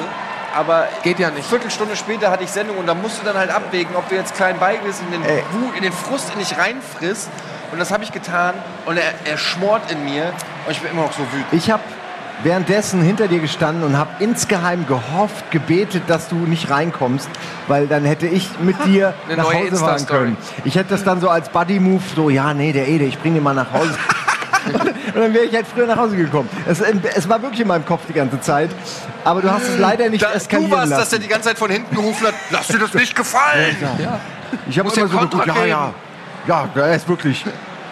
[0.54, 1.48] Aber Geht ja nicht.
[1.48, 4.36] Viertelstunde später hatte ich Sendung und da musst du dann halt abwägen, ob du jetzt
[4.36, 5.44] klein beigehst in den Ey.
[5.52, 7.30] Wut, in den Frust in dich reinfrisst.
[7.72, 8.54] Und das habe ich getan.
[8.86, 10.32] Und er, er schmort in mir.
[10.66, 11.48] Und ich bin immer noch so wütend.
[11.52, 11.82] ich habe
[12.44, 17.30] währenddessen hinter dir gestanden und habe insgeheim gehofft, gebetet, dass du nicht reinkommst,
[17.68, 20.38] weil dann hätte ich mit dir nach Hause fahren können.
[20.66, 23.44] Ich hätte das dann so als Buddy-Move, so, ja, nee, der Ede, ich bring den
[23.44, 23.94] mal nach Hause.
[24.68, 26.50] und dann wäre ich halt früher nach Hause gekommen.
[26.68, 28.70] Es, es war wirklich in meinem Kopf die ganze Zeit.
[29.24, 31.02] Aber du hast es leider nicht Da, eskalieren du warst, lassen.
[31.02, 33.76] dass er die ganze Zeit von hinten gerufen hat, lass dir das nicht gefallen.
[34.68, 35.94] Ich habe Muss immer ja so geguckt, ja, ja.
[36.48, 37.46] Ja, er ist wirklich.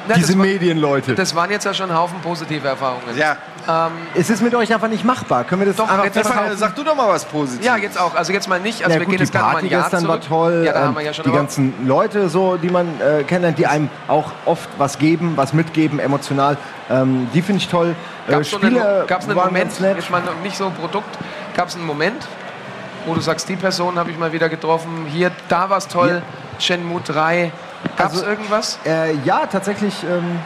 [0.07, 1.13] Na, diese Medienleute.
[1.15, 3.15] Das waren jetzt ja schon ein Haufen positive Erfahrungen.
[3.15, 3.38] Ja,
[4.15, 5.43] Es ist mit euch einfach nicht machbar.
[5.43, 7.65] Können wir das Doch, einfach jetzt einfach- sag du doch mal was Positives.
[7.65, 8.15] Ja, jetzt auch.
[8.15, 8.84] Also jetzt mal nicht.
[8.84, 10.21] Also ja, wir gut, gehen die jetzt gerne mal Party ein Jahr gestern zurück.
[10.21, 10.63] war toll.
[10.65, 13.58] Ja, da ähm, haben wir ja schon die ganzen Leute, so, die man äh, kennenlernt,
[13.60, 16.58] die einem auch oft was geben, was mitgeben, emotional.
[16.89, 17.95] Ähm, die finde ich toll.
[18.28, 19.97] Äh, Gab es gab's einen Moment, ganz nett.
[19.97, 21.17] jetzt mal noch nicht so Produkt,
[21.56, 22.28] gab es einen Moment,
[23.06, 26.21] wo du sagst, die Person habe ich mal wieder getroffen, hier, da war es toll,
[26.60, 27.52] Shenmue 3.
[27.97, 28.78] Gab es Also- irgendwas?
[28.86, 30.04] Äh, ja, tatsächlich.
[30.04, 30.39] Ähm,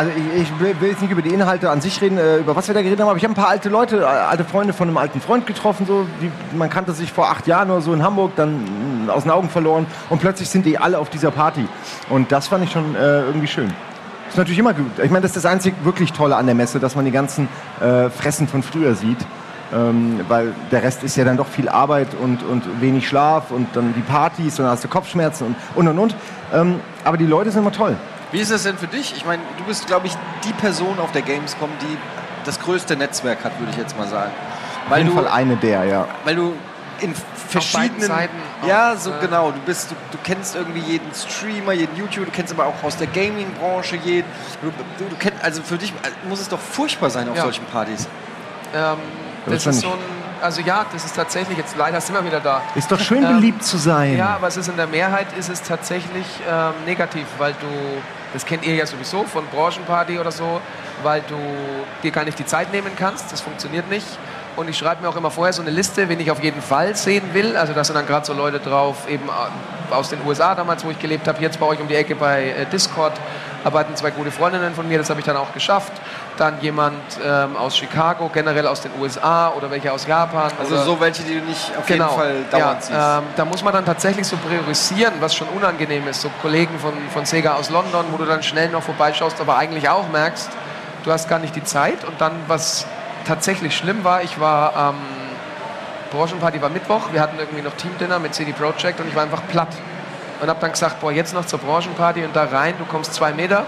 [0.00, 2.68] also ich, ich will jetzt nicht über die Inhalte an sich reden, äh, über was
[2.68, 4.88] wir da geredet haben, aber ich habe ein paar alte Leute, äh, alte Freunde von
[4.88, 5.84] einem alten Freund getroffen.
[5.84, 9.24] So, die, man kannte sich vor acht Jahren oder so in Hamburg, dann mh, aus
[9.24, 11.68] den Augen verloren und plötzlich sind die alle auf dieser Party.
[12.08, 13.70] Und das fand ich schon äh, irgendwie schön.
[14.30, 14.90] Ist natürlich immer gut.
[15.02, 17.46] Ich meine, das ist das einzig wirklich Tolle an der Messe, dass man die ganzen
[17.80, 19.18] äh, Fressen von früher sieht.
[19.74, 23.68] Ähm, weil der Rest ist ja dann doch viel Arbeit und, und wenig Schlaf und
[23.76, 25.98] dann die Partys und dann hast du Kopfschmerzen und und und.
[25.98, 26.16] und.
[26.54, 27.96] Ähm, aber die Leute sind immer toll.
[28.32, 29.14] Wie ist es denn für dich?
[29.16, 30.12] Ich meine, du bist, glaube ich,
[30.44, 31.96] die Person auf der Gamescom, die
[32.44, 34.30] das größte Netzwerk hat, würde ich jetzt mal sagen.
[34.84, 36.06] Auf Weil jeden du, Fall eine der, ja.
[36.24, 36.54] weil du
[37.00, 37.14] in
[37.48, 41.72] verschiedenen Seiten ja auch, so äh, genau du bist du, du kennst irgendwie jeden Streamer
[41.72, 44.28] jeden YouTuber du kennst aber auch aus der Gaming Branche jeden
[44.60, 45.94] du, du, du kennst also für dich
[46.28, 47.44] muss es doch furchtbar sein auf Ja.
[47.44, 48.06] solchen Partys
[48.74, 48.98] Ähm,
[49.46, 49.98] Das das ist ist so ein,
[50.42, 52.60] also ja, das ist tatsächlich, jetzt leider sind wir wieder da.
[52.74, 54.18] Ist doch schön, Ähm, beliebt zu sein.
[54.18, 57.66] Ja, aber es ist in der Mehrheit ist es tatsächlich ähm, negativ, weil du,
[58.32, 60.60] das kennt ihr ja sowieso von Branchenparty oder so,
[61.02, 61.38] weil du
[62.02, 64.06] dir gar nicht die Zeit nehmen kannst, das funktioniert nicht.
[64.56, 66.96] Und ich schreibe mir auch immer vorher so eine Liste, wen ich auf jeden Fall
[66.96, 67.56] sehen will.
[67.56, 70.90] Also da sind dann gerade so Leute drauf, eben äh, aus den USA damals, wo
[70.90, 73.12] ich gelebt habe, jetzt bei euch um die Ecke bei äh, Discord
[73.64, 75.92] arbeiten zwei gute Freundinnen von mir, das habe ich dann auch geschafft.
[76.36, 80.50] Dann jemand ähm, aus Chicago, generell aus den USA oder welche aus Japan.
[80.58, 82.10] Also so welche, die du nicht auf genau.
[82.10, 82.90] jeden Fall dauernd ja, siehst.
[82.92, 86.22] ähm, da muss man dann tatsächlich so priorisieren, was schon unangenehm ist.
[86.22, 89.88] So Kollegen von, von Sega aus London, wo du dann schnell noch vorbeischaust, aber eigentlich
[89.88, 90.48] auch merkst,
[91.04, 92.04] du hast gar nicht die Zeit.
[92.04, 92.86] Und dann, was
[93.24, 94.96] tatsächlich schlimm war, ich war am
[96.10, 99.42] Branchenparty war Mittwoch, wir hatten irgendwie noch Teamdinner mit CD Projekt und ich war einfach
[99.48, 99.68] platt.
[100.40, 103.32] Und habe dann gesagt, boah, jetzt noch zur Branchenparty und da rein, du kommst zwei
[103.32, 103.64] Meter,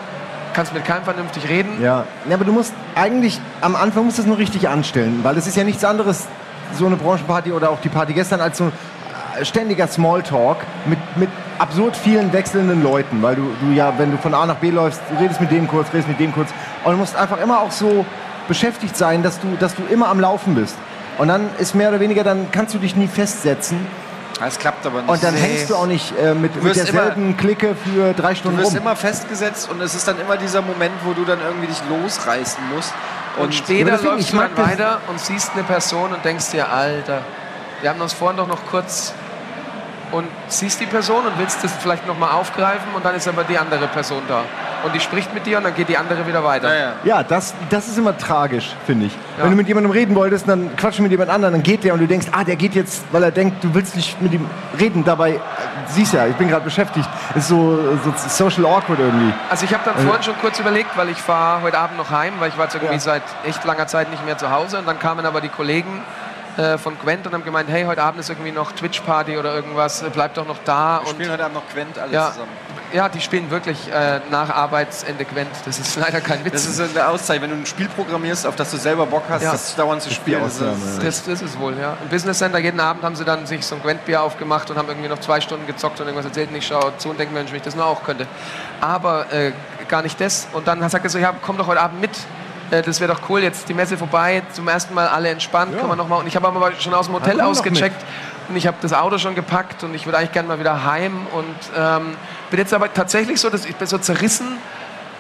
[0.55, 1.83] kannst mit keinem vernünftig reden.
[1.83, 2.05] Ja.
[2.29, 5.47] ja, aber du musst eigentlich, am Anfang musst du es nur richtig anstellen, weil es
[5.47, 6.27] ist ja nichts anderes,
[6.73, 8.73] so eine Branchenparty oder auch die Party gestern, als so ein
[9.38, 14.17] äh, ständiger Smalltalk mit, mit absurd vielen wechselnden Leuten, weil du, du ja, wenn du
[14.17, 16.49] von A nach B läufst, redest mit dem kurz, redest mit dem kurz
[16.85, 18.07] und du musst einfach immer auch so
[18.48, 20.76] beschäftigt sein, dass du, dass du immer am Laufen bist.
[21.18, 23.87] Und dann ist mehr oder weniger, dann kannst du dich nie festsetzen
[24.40, 25.11] Das klappt aber nicht.
[25.11, 25.40] und dann Nee.
[25.40, 28.78] hängst du auch nicht äh, mit, mit derselben Clique für drei Du Stunden wirst rum.
[28.78, 32.62] immer festgesetzt und es ist dann immer dieser Moment, wo du dann irgendwie dich losreißen
[32.74, 32.92] musst.
[33.37, 36.70] Und, Und später deswegen, läufst du dann weiter und siehst eine Person und denkst dir,
[36.70, 37.20] Alter,
[37.81, 39.12] wir haben uns vorhin doch noch kurz
[40.12, 43.57] und siehst die Person und willst das vielleicht nochmal aufgreifen und dann ist aber die
[43.59, 44.42] andere Person da.
[44.85, 46.68] Und die spricht mit dir und dann geht die andere wieder weiter.
[46.68, 46.92] naja.
[47.05, 49.12] Ja, das, das ist immer tragisch, finde ich.
[49.38, 49.45] Ja.
[49.45, 52.01] Wenn du mit jemandem reden wolltest, dann quatsch mit jemand anderem, dann geht der und
[52.01, 54.47] du denkst, ah, der geht jetzt, weil er denkt, du willst nicht mit ihm
[54.79, 55.05] reden.
[55.05, 55.38] Dabei, äh,
[55.88, 57.09] siehst ja, ich bin gerade beschäftigt.
[57.35, 59.33] Ist so, so social awkward irgendwie.
[59.51, 62.35] Also ich habe dann vorhin schon kurz überlegt, weil ich fahre heute Abend noch heim,
[62.38, 63.01] weil ich war jetzt irgendwie Ja.
[63.01, 66.01] seit echt langer Zeit nicht mehr zu Hause und dann kamen aber die Kollegen
[66.57, 70.03] äh, von Gwent und haben gemeint, hey, heute Abend ist irgendwie noch Twitch-Party oder irgendwas,
[70.03, 71.01] äh, bleib doch noch da.
[71.03, 72.51] Wir und spielen heute Abend noch Quent alle ja, zusammen.
[72.93, 75.51] ja, die spielen wirklich äh, nach Arbeitsende Gwent.
[75.65, 76.53] Das ist leider kein Witz.
[76.53, 79.43] Das ist eine Auszeit, wenn du ein Spiel programmierst, auf das du selber Bock hast,
[79.43, 79.53] Ja.
[79.53, 80.43] das dauernd zu spielen.
[80.43, 80.59] Das.
[81.03, 81.97] Das, das ist wohl, ja.
[82.03, 84.88] Im Business Center jeden Abend haben sie dann sich so ein Gwent-Bier aufgemacht und haben
[84.88, 86.51] irgendwie noch zwei Stunden gezockt und irgendwas erzählt.
[86.51, 88.27] Und ich schaue zu und denke, Mensch, wenn ich das nur auch könnte.
[88.81, 89.53] Aber äh,
[89.88, 90.49] gar nicht das.
[90.53, 92.11] Und dann sagt er so, ja, komm doch heute Abend mit.
[92.73, 95.89] Äh, Das wäre doch cool, jetzt die Messe vorbei, zum ersten Mal alle entspannt, kann
[95.89, 96.17] man noch mal.
[96.17, 98.03] Und ich habe aber schon aus dem Hotel ausgecheckt
[98.49, 101.27] und ich habe das Auto schon gepackt und ich würde eigentlich gerne mal wieder heim
[101.33, 102.17] und ähm,
[102.51, 104.57] bin jetzt aber tatsächlich so, dass ich bin so zerrissen,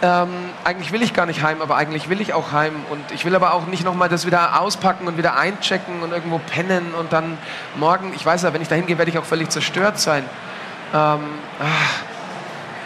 [0.02, 0.30] ähm,
[0.64, 2.74] eigentlich will ich gar nicht heim, aber eigentlich will ich auch heim.
[2.90, 6.38] Und ich will aber auch nicht nochmal das wieder auspacken und wieder einchecken und irgendwo
[6.38, 7.38] pennen und dann
[7.76, 10.24] morgen, ich weiß ja, wenn ich dahin gehe, werde ich auch völlig zerstört sein.
[10.92, 11.20] Ähm,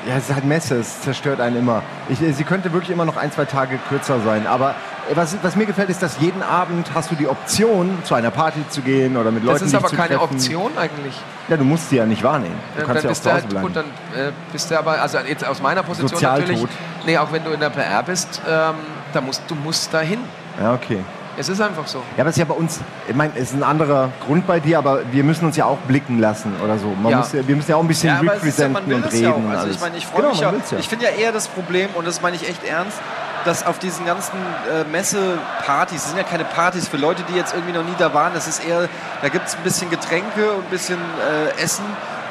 [0.06, 1.82] Ja, es ist halt Messe, es zerstört einen immer.
[2.08, 4.46] Ich, sie könnte wirklich immer noch ein, zwei Tage kürzer sein.
[4.46, 4.70] Aber
[5.10, 8.30] äh, was, was mir gefällt, ist, dass jeden Abend hast du die Option, zu einer
[8.30, 10.34] Party zu gehen oder mit Leuten das ist aber zu keine treffen.
[10.36, 11.20] Option eigentlich.
[11.48, 12.54] Ja, du musst sie ja nicht wahrnehmen.
[12.76, 13.66] Du Äh, kannst ja auch zu du Hause halt, bleiben.
[13.66, 16.48] gut, dann äh, bist du aber, also jetzt aus meiner Position Sozialtod.
[16.50, 16.68] natürlich,
[17.04, 18.74] nee, auch wenn du in der PR bist, ähm,
[19.12, 20.20] da musst, du musst dahin.
[20.60, 21.00] Ja, okay.
[21.38, 21.98] Es ist einfach so.
[22.16, 24.58] Ja, aber es ist ja bei uns, ich meine, es ist ein anderer Grund bei
[24.60, 26.86] dir, aber wir müssen uns ja auch blicken lassen oder so.
[27.02, 27.18] Man Ja.
[27.18, 29.30] muss ja, wir müssen ja auch ein bisschen Ja, ja, representen will und reden ja
[29.32, 29.50] auch.
[29.58, 30.52] Also ich meine, ich freue genau, mich ja.
[30.52, 30.78] ja.
[30.78, 32.98] Ich finde ja eher das Problem, und das meine ich echt ernst,
[33.44, 34.36] dass auf diesen ganzen
[34.72, 38.12] äh, Messepartys, das sind ja keine Partys für Leute, die jetzt irgendwie noch nie da
[38.14, 38.88] waren, das ist eher,
[39.22, 41.84] da gibt es ein bisschen Getränke und ein bisschen äh, Essen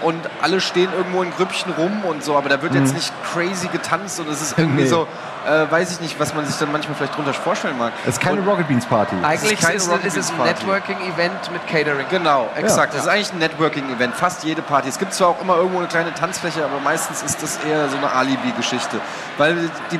[0.03, 3.67] und alle stehen irgendwo in Grüppchen rum und so, aber da wird jetzt nicht crazy
[3.69, 4.87] getanzt und es ist irgendwie Nee.
[4.89, 5.07] so,
[5.45, 7.93] äh, weiß ich nicht, was man sich dann manchmal vielleicht drunter vorstellen mag.
[8.03, 9.15] Es ist keine Und- Rocket Beans Party.
[9.23, 10.37] Eigentlich keine ist, Rocket ist es ein.
[10.43, 12.05] Networking-Event mit Catering.
[12.09, 12.93] Genau, exakt.
[12.93, 12.97] Ja.
[12.99, 14.15] Das ist eigentlich ein Networking-Event.
[14.15, 14.89] Fast jede Party.
[14.89, 17.97] Es gibt zwar auch immer irgendwo eine kleine Tanzfläche, aber meistens ist das eher so
[17.97, 18.99] eine Alibi-Geschichte.
[19.37, 19.55] Weil
[19.91, 19.99] die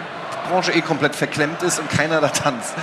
[0.50, 2.74] Branche eh komplett verklemmt ist und keiner da tanzt.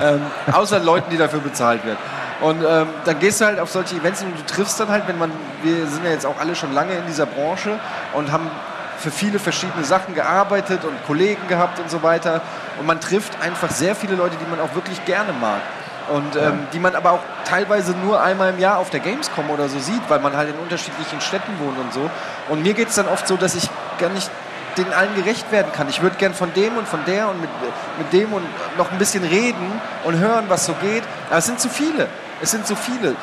[0.00, 0.20] Ähm,
[0.52, 1.98] außer Leuten, die dafür bezahlt werden.
[2.40, 5.18] Und ähm, dann gehst du halt auf solche Events und du triffst dann halt, wenn
[5.18, 5.32] man,
[5.64, 7.80] wir sind ja jetzt auch alle schon lange in dieser Branche
[8.14, 8.48] und haben
[8.98, 12.40] für viele verschiedene Sachen gearbeitet und Kollegen gehabt und so weiter.
[12.78, 15.60] Und man trifft einfach sehr viele Leute, die man auch wirklich gerne mag.
[16.12, 19.68] Und ähm, die man aber auch teilweise nur einmal im Jahr auf der Gamescom oder
[19.68, 22.10] so sieht, weil man halt in unterschiedlichen Städten wohnt und so.
[22.48, 24.30] Und mir geht es dann oft so, dass ich gar nicht
[24.78, 25.88] den allen gerecht werden kann.
[25.88, 27.50] Ich würde gern von dem und von der und mit,
[27.98, 28.44] mit dem und
[28.78, 31.02] noch ein bisschen reden und hören, was so geht.
[31.28, 32.08] Aber es sind zu viele.
[32.40, 33.16] Es sind zu viele.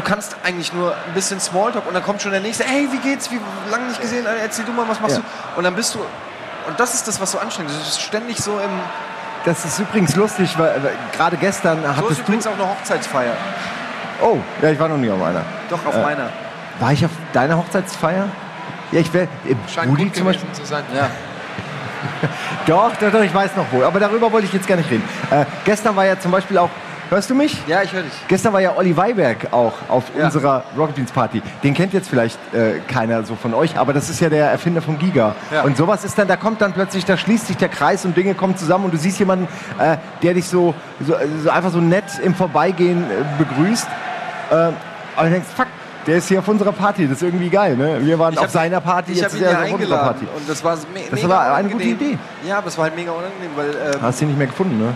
[0.00, 2.96] Du kannst eigentlich nur ein bisschen Smalltalk und dann kommt schon der nächste, hey, wie
[3.06, 3.30] geht's?
[3.30, 3.38] Wie
[3.70, 4.24] lange nicht gesehen?
[4.42, 5.22] Erzähl du mal, was machst Ja.
[5.22, 5.58] du?
[5.58, 7.80] Und dann bist du, und das ist das, was so anstrengend ist.
[7.80, 8.70] Du bist ständig so im,
[9.44, 12.50] Das ist übrigens lustig, weil, weil gerade gestern so hattest übrigens du...
[12.50, 13.32] auch eine Hochzeitsfeier.
[14.22, 15.42] Oh, ja, ich war noch nie auf einer.
[15.68, 16.30] Doch, auf Äh, meiner.
[16.78, 18.24] War ich auf deiner Hochzeitsfeier?
[18.92, 19.28] Ja, ich wäre...
[19.68, 20.50] Scheint Woody gut zum Beispiel...
[20.52, 20.82] zu sein.
[20.94, 21.10] Ja.
[22.66, 23.84] Doch, doch, doch, ich weiß noch wohl.
[23.84, 25.06] Aber darüber wollte ich jetzt gar nicht reden.
[25.30, 26.70] Äh, gestern war ja zum Beispiel auch
[27.10, 27.58] Hörst du mich?
[27.66, 28.12] Ja, ich höre dich.
[28.28, 30.26] Gestern war ja Olli Weiberg auch auf Ja.
[30.26, 31.42] unserer Rocket Beans Party.
[31.64, 34.80] Den kennt jetzt vielleicht äh, keiner so von euch, aber das ist ja der Erfinder
[34.80, 35.34] von Giga.
[35.52, 35.62] Ja.
[35.62, 38.34] Und sowas ist dann, da kommt dann plötzlich, da schließt sich der Kreis und Dinge
[38.34, 39.48] kommen zusammen und du siehst jemanden,
[39.80, 40.72] äh, der dich so,
[41.04, 43.88] so, so einfach so nett im Vorbeigehen äh, begrüßt.
[44.50, 45.66] Äh, aber du denkst, fuck,
[46.06, 47.76] der ist hier auf unserer Party, das ist irgendwie geil.
[47.76, 47.98] Ne?
[48.06, 50.28] Wir waren Ich auf hab- seiner Party, Ich jetzt habe ist er auf unserer Party.
[50.36, 52.08] und das war me Das war eine gute unangenehm.
[52.12, 52.18] Idee.
[52.46, 54.78] Ja, aber es war halt mega unangenehm, weil ähm, Hast du ihn nicht mehr gefunden,
[54.78, 54.94] ne?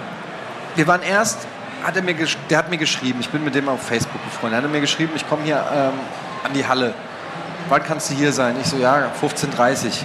[0.77, 1.47] wir waren erst,
[1.85, 2.15] hat er mir,
[2.51, 5.13] der hat mir geschrieben, ich bin mit dem auf Facebook befreundet, er hat mir geschrieben,
[5.15, 5.93] ich komme hier ähm,
[6.43, 6.95] an die Halle.
[7.69, 8.57] Wann kannst du hier sein?
[8.61, 10.05] Ich so, ja, 15.30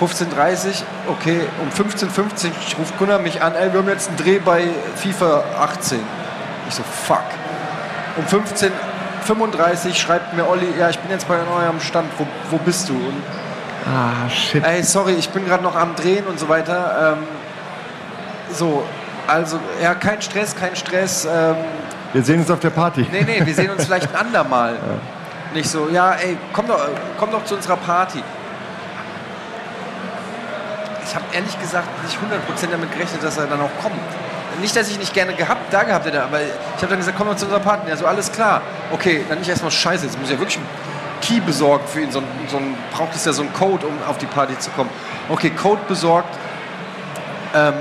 [0.00, 4.64] 15.30 okay, um 15.50 ruft Gunnar mich an, ey, wir haben jetzt einen Dreh bei
[4.96, 6.00] FIFA 18.
[6.68, 7.22] Ich so, fuck.
[8.16, 12.88] Um 15.35 schreibt mir Olli, ja, ich bin jetzt bei eurem Stand, wo, wo bist
[12.88, 12.94] du?
[12.94, 13.22] Und
[13.86, 14.64] Ah, shit.
[14.64, 17.16] ey, sorry, ich bin gerade noch am Drehen und so weiter.
[17.18, 17.24] Ähm,
[18.52, 18.82] so,
[19.26, 21.24] also, ja, kein Stress, kein Stress.
[21.24, 21.56] Ähm,
[22.12, 23.06] Wir sehen uns auf der Party.
[23.10, 24.76] nee, nee, wir sehen uns vielleicht ein andermal.
[25.54, 26.80] Nicht so, ja, ey, komm doch,
[27.18, 28.22] komm doch zu unserer Party.
[31.06, 33.94] Ich habe ehrlich gesagt nicht 100% damit gerechnet, dass er dann auch kommt.
[34.60, 37.28] Nicht, dass ich nicht gerne gehabt, da gehabt hätte, aber ich habe dann gesagt, komm
[37.28, 37.88] doch zu unserer Party.
[37.88, 38.62] Ja, so alles klar.
[38.92, 40.66] Okay, dann nicht erstmal scheiße, jetzt muss ich ja wirklich einen
[41.20, 42.10] Key besorgt für ihn.
[42.10, 44.70] So ein, so ein, braucht es ja so einen Code, um auf die Party zu
[44.70, 44.90] kommen.
[45.28, 46.34] Okay, Code besorgt.
[47.54, 47.74] Ähm,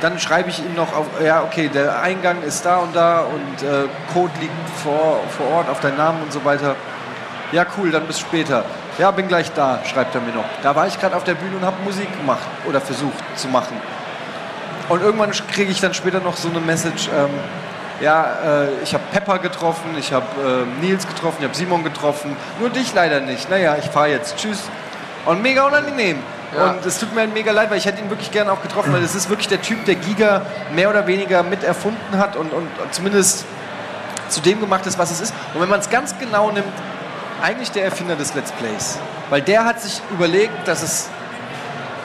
[0.00, 3.62] dann schreibe ich ihm noch auf, ja, okay, der Eingang ist da und da und
[3.66, 6.76] äh, Code liegt vor, vor Ort auf deinen Namen und so weiter.
[7.52, 8.64] Ja, cool, dann bis später.
[8.98, 10.44] Ja, bin gleich da, schreibt er mir noch.
[10.62, 13.76] Da war ich gerade auf der Bühne und habe Musik gemacht oder versucht zu machen.
[14.88, 17.30] Und irgendwann kriege ich dann später noch so eine Message, ähm,
[18.00, 22.36] ja, äh, ich habe Pepper getroffen, ich habe äh, Nils getroffen, ich habe Simon getroffen,
[22.60, 23.50] nur dich leider nicht.
[23.50, 24.62] Naja, ich fahre jetzt, tschüss.
[25.26, 26.22] Und mega unangenehm.
[26.56, 26.70] Ja.
[26.70, 28.92] Und es tut mir halt mega leid, weil ich hätte ihn wirklich gerne auch getroffen,
[28.92, 32.52] weil es ist wirklich der Typ, der Giga mehr oder weniger mit erfunden hat und,
[32.52, 33.44] und zumindest
[34.28, 35.34] zu dem gemacht ist, was es ist.
[35.54, 36.72] Und wenn man es ganz genau nimmt,
[37.42, 38.98] eigentlich der Erfinder des Let's Plays.
[39.30, 41.08] Weil der hat sich überlegt, dass es,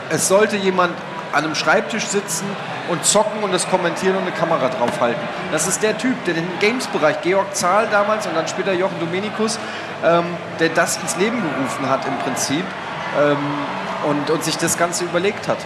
[0.09, 0.93] es sollte jemand
[1.31, 2.45] an einem Schreibtisch sitzen
[2.89, 5.21] und zocken und das kommentieren und eine Kamera draufhalten.
[5.51, 9.57] Das ist der Typ, der den Games-Bereich, Georg Zahl damals und dann später Jochen Dominikus,
[10.03, 10.25] ähm,
[10.59, 12.63] der das ins Leben gerufen hat im Prinzip
[13.19, 13.37] ähm,
[14.07, 15.57] und, und sich das Ganze überlegt hat.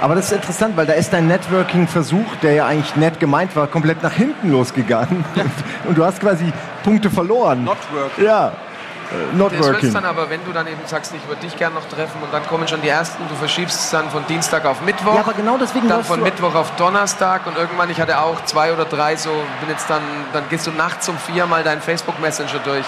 [0.00, 3.66] Aber das ist interessant, weil da ist dein Networking-Versuch, der ja eigentlich nett gemeint war,
[3.66, 5.24] komplett nach hinten losgegangen.
[5.88, 6.52] Und du hast quasi
[6.82, 7.64] Punkte verloren.
[7.64, 8.10] Not work.
[8.18, 9.92] Ja, äh, not Das working.
[9.92, 12.44] dann aber, wenn du dann eben sagst, ich würde dich gerne noch treffen und dann
[12.46, 15.14] kommen schon die ersten, du verschiebst es dann von Dienstag auf Mittwoch.
[15.14, 18.44] Ja, aber genau deswegen Dann von du- Mittwoch auf Donnerstag und irgendwann, ich hatte auch
[18.46, 19.30] zwei oder drei so,
[19.60, 20.02] bin jetzt dann,
[20.32, 22.84] dann gehst du nachts um vier mal deinen Facebook Messenger durch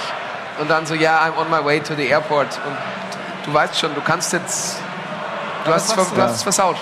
[0.59, 2.77] und dann so, ja, I'm on my way to the airport und
[3.47, 4.79] du weißt schon, du kannst jetzt,
[5.67, 6.23] du Ja, hast, ver- du?
[6.23, 6.77] hast es versaut.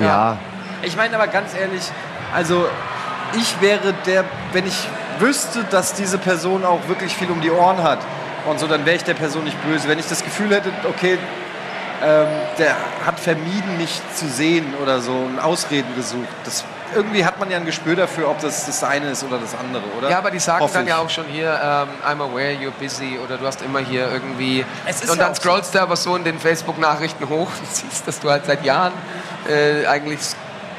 [0.00, 0.36] Ja,
[0.82, 1.82] Ich meine aber ganz ehrlich,
[2.34, 2.68] also
[3.32, 4.88] ich wäre der, wenn ich
[5.18, 7.98] wüsste, dass diese Person auch wirklich viel um die Ohren hat
[8.46, 9.88] und so, dann wäre ich der Person nicht böse.
[9.88, 11.18] Wenn ich das Gefühl hätte, okay,
[12.04, 12.26] ähm,
[12.58, 16.28] der hat vermieden, mich zu sehen oder so und Ausreden gesucht.
[16.44, 19.54] Das, irgendwie hat man ja ein Gespür dafür, ob das das eine ist oder das
[19.54, 20.10] andere, oder?
[20.10, 20.88] Ja, aber die sagen dann ich.
[20.88, 24.64] ja auch schon hier, ähm, I'm aware you're busy oder du hast immer hier irgendwie.
[24.86, 25.42] Es ist und ja dann auch so.
[25.42, 28.92] scrollst du aber so in den Facebook-Nachrichten hoch und siehst, dass du halt seit Jahren
[29.48, 30.20] äh, eigentlich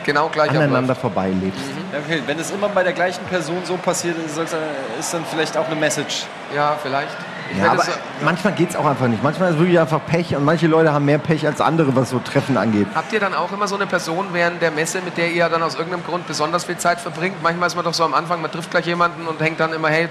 [0.06, 1.02] genau gleich aneinander abläuft.
[1.02, 1.60] vorbeilebst.
[1.94, 2.24] Ja, okay.
[2.26, 6.26] Wenn es immer bei der gleichen Person so passiert, ist dann vielleicht auch eine Message.
[6.56, 7.16] Ja, vielleicht.
[7.58, 7.84] Ja, aber
[8.24, 9.24] manchmal geht es auch einfach nicht.
[9.24, 12.10] Manchmal ist es wirklich einfach Pech und manche Leute haben mehr Pech als andere, was
[12.12, 12.88] so Treffen angeht.
[12.94, 15.64] Habt ihr dann auch immer so eine Person während der Messe, mit der ihr dann
[15.64, 17.42] aus irgendeinem Grund besonders viel Zeit verbringt?
[17.42, 19.90] Manchmal ist man doch so am Anfang, man trifft gleich jemanden und hängt dann immer,
[19.90, 20.10] hey,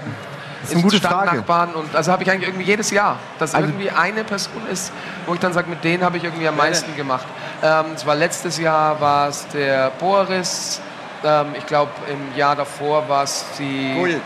[0.63, 3.89] ist eine gute Stadtnachbarn und also habe ich eigentlich irgendwie jedes Jahr, dass Also- irgendwie
[3.91, 4.91] eine Person ist,
[5.25, 7.25] wo ich dann sage, mit denen habe ich irgendwie am meisten gemacht.
[7.63, 10.81] Ähm, es war letztes Jahr war es der Boris,
[11.23, 14.21] ähm, ich glaube im Jahr davor war es die Gojic.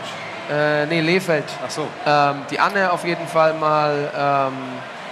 [0.50, 1.44] Äh, nee Lehfeld.
[1.64, 1.86] Ach so.
[2.06, 4.10] Ähm, die Anne auf jeden Fall mal.
[4.16, 4.52] Ähm,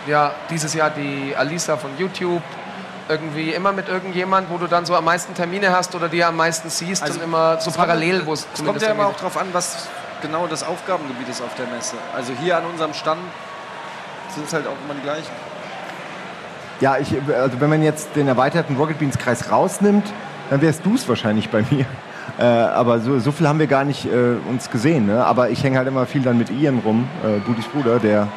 [0.06, 2.42] ja, dieses Jahr die Alisa von YouTube.
[3.08, 6.36] Irgendwie immer mit irgendjemand, wo du dann so am meisten Termine hast oder die am
[6.36, 9.06] meisten siehst Also, und immer so Es kommt- parallel, wo es Es kommt ja immer
[9.06, 9.88] auch darauf an, was
[10.22, 11.96] genau das Aufgabengebiet ist auf der Messe.
[12.14, 13.20] Also hier an unserem Stand
[14.34, 15.30] sind es halt auch immer die gleichen.
[16.80, 20.06] Ja, ich, also wenn man jetzt den erweiterten Rocket Beans Kreis rausnimmt,
[20.50, 21.84] dann wärst du es wahrscheinlich bei mir.
[22.38, 25.06] Äh, aber so, so viel haben wir gar nicht äh, uns gesehen.
[25.06, 25.24] Ne?
[25.24, 28.28] Aber ich hänge halt immer viel dann mit Ian rum, äh, Budis Bruder, der,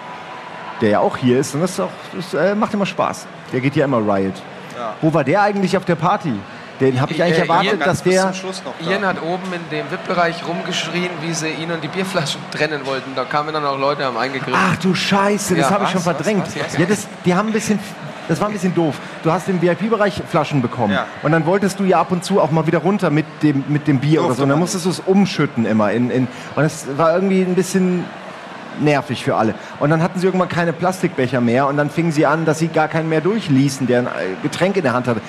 [0.81, 1.55] der ja auch hier ist.
[1.55, 3.25] Und das, ist auch, das äh, macht immer Spaß.
[3.53, 4.33] Der geht ja immer Riot.
[4.77, 4.93] Ja.
[5.01, 6.33] Wo war der eigentlich auf der Party?
[6.81, 8.33] Den habe ich eigentlich Äh, erwartet, Ian dass der.
[8.33, 8.89] da.
[8.91, 13.11] Ian hat oben in dem VIP-Bereich rumgeschrien, wie sie ihn und die Bierflaschen trennen wollten.
[13.15, 14.53] Da kamen dann auch Leute, haben eingegriffen.
[14.53, 16.45] Ach du Scheiße, das Ja, habe ich schon was, was, verdrängt.
[16.47, 16.77] was, was?
[16.77, 17.79] Ja, das, die haben ein bisschen
[18.27, 18.95] das war ein bisschen doof.
[19.23, 20.93] Du hast im VIP-Bereich Flaschen bekommen.
[20.93, 21.05] Ja.
[21.23, 23.87] Und dann wolltest du ja ab und zu auch mal wieder runter mit dem, mit
[23.87, 24.43] dem Bier Durfte oder so.
[24.43, 25.91] Und dann musstest du es umschütten immer.
[25.91, 28.05] In, in, und das war irgendwie ein bisschen
[28.79, 29.55] nervig für alle.
[29.79, 32.67] Und dann hatten sie irgendwann keine Plastikbecher mehr und dann fingen sie an, dass sie
[32.67, 34.09] gar keinen mehr durchließen, der ein äh,
[34.43, 35.21] Getränk in der Hand hatte.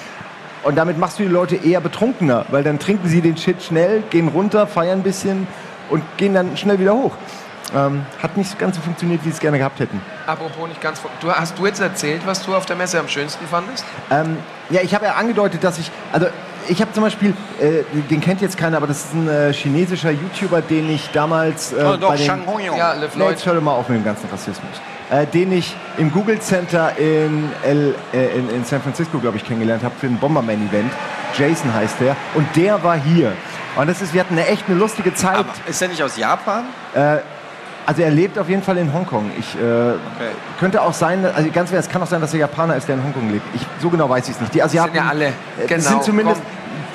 [0.62, 4.02] Und damit machst du die Leute eher betrunkener, weil dann trinken sie den Shit schnell,
[4.10, 5.46] gehen runter, feiern ein bisschen
[5.90, 7.12] und gehen dann schnell wieder hoch.
[7.74, 10.00] Ähm, hat nicht ganz so funktioniert, wie sie es gerne gehabt hätten.
[10.26, 11.00] Apropos nicht ganz.
[11.20, 13.84] Du, hast du jetzt erzählt, was du auf der Messe am schönsten fandest?
[14.10, 14.38] Ähm,
[14.70, 16.26] ja, ich habe ja angedeutet, dass ich, also
[16.68, 20.10] ich habe zum Beispiel, äh, den kennt jetzt keiner, aber das ist ein äh, chinesischer
[20.10, 22.76] YouTuber, den ich damals äh, Oh, doch, bei den, Shang Hongyong.
[22.76, 24.80] Ja, Le Nee, jetzt hör doch mal auf mit dem ganzen Rassismus.
[25.10, 29.44] Äh, den ich im Google Center in, L, äh, in, in San Francisco, glaube ich,
[29.44, 30.92] kennengelernt habe für ein Bomberman-Event.
[31.36, 32.16] Jason heißt der.
[32.34, 33.32] Und der war hier.
[33.76, 35.36] Und das ist, wir hatten eine echt eine lustige Zeit.
[35.36, 36.64] Aber ist der nicht aus Japan?
[37.86, 39.30] Also er lebt auf jeden Fall in Hongkong.
[39.38, 39.92] Ich äh,
[40.58, 42.96] könnte auch sein, also ganz ehrlich, es kann auch sein, dass er Japaner ist, der
[42.96, 43.44] in Hongkong lebt.
[43.54, 44.54] Ich, so genau weiß ich es nicht.
[44.54, 45.26] Die Asiaten ja alle.
[45.26, 45.32] äh,
[45.68, 46.42] Genau, sind zumindest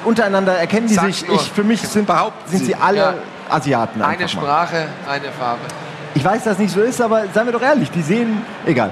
[0.04, 1.28] untereinander erkennen die Sag's sich.
[1.28, 1.38] nur.
[1.38, 2.10] Ich, für mich sind,
[2.46, 2.76] sind sie sie.
[2.76, 3.14] alle Ja.
[3.50, 4.02] Asiaten.
[4.02, 4.42] Eine einfach mal.
[4.42, 5.62] Sprache, eine Farbe.
[6.14, 8.92] Ich weiß, dass es nicht so ist, aber seien wir doch ehrlich, die sehen, egal,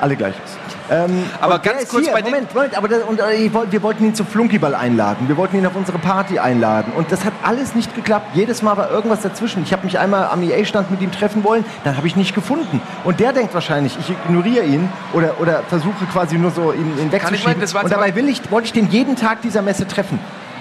[0.00, 0.61] alle gleich aus.
[0.90, 4.04] Ähm, Aber ganz kurz hier, bei Moment, Moment, aber das, und, äh, wollt- wir wollten
[4.04, 7.74] ihn zum Flunkyball einladen, wir wollten ihn auf unsere Party einladen und das hat alles
[7.74, 8.28] nicht geklappt.
[8.34, 9.62] Jedes Mal war irgendwas dazwischen.
[9.62, 12.80] Ich habe mich einmal am EA-Stand mit ihm treffen wollen, dann habe ich nicht gefunden.
[13.04, 17.12] Und der denkt wahrscheinlich, ich ignoriere ihn oder, oder versuche quasi nur so ihn, ihn
[17.12, 17.58] wegzuschieben.
[17.60, 20.18] meinen, und dabei will ich, wollte ich den jeden Tag dieser Messe treffen.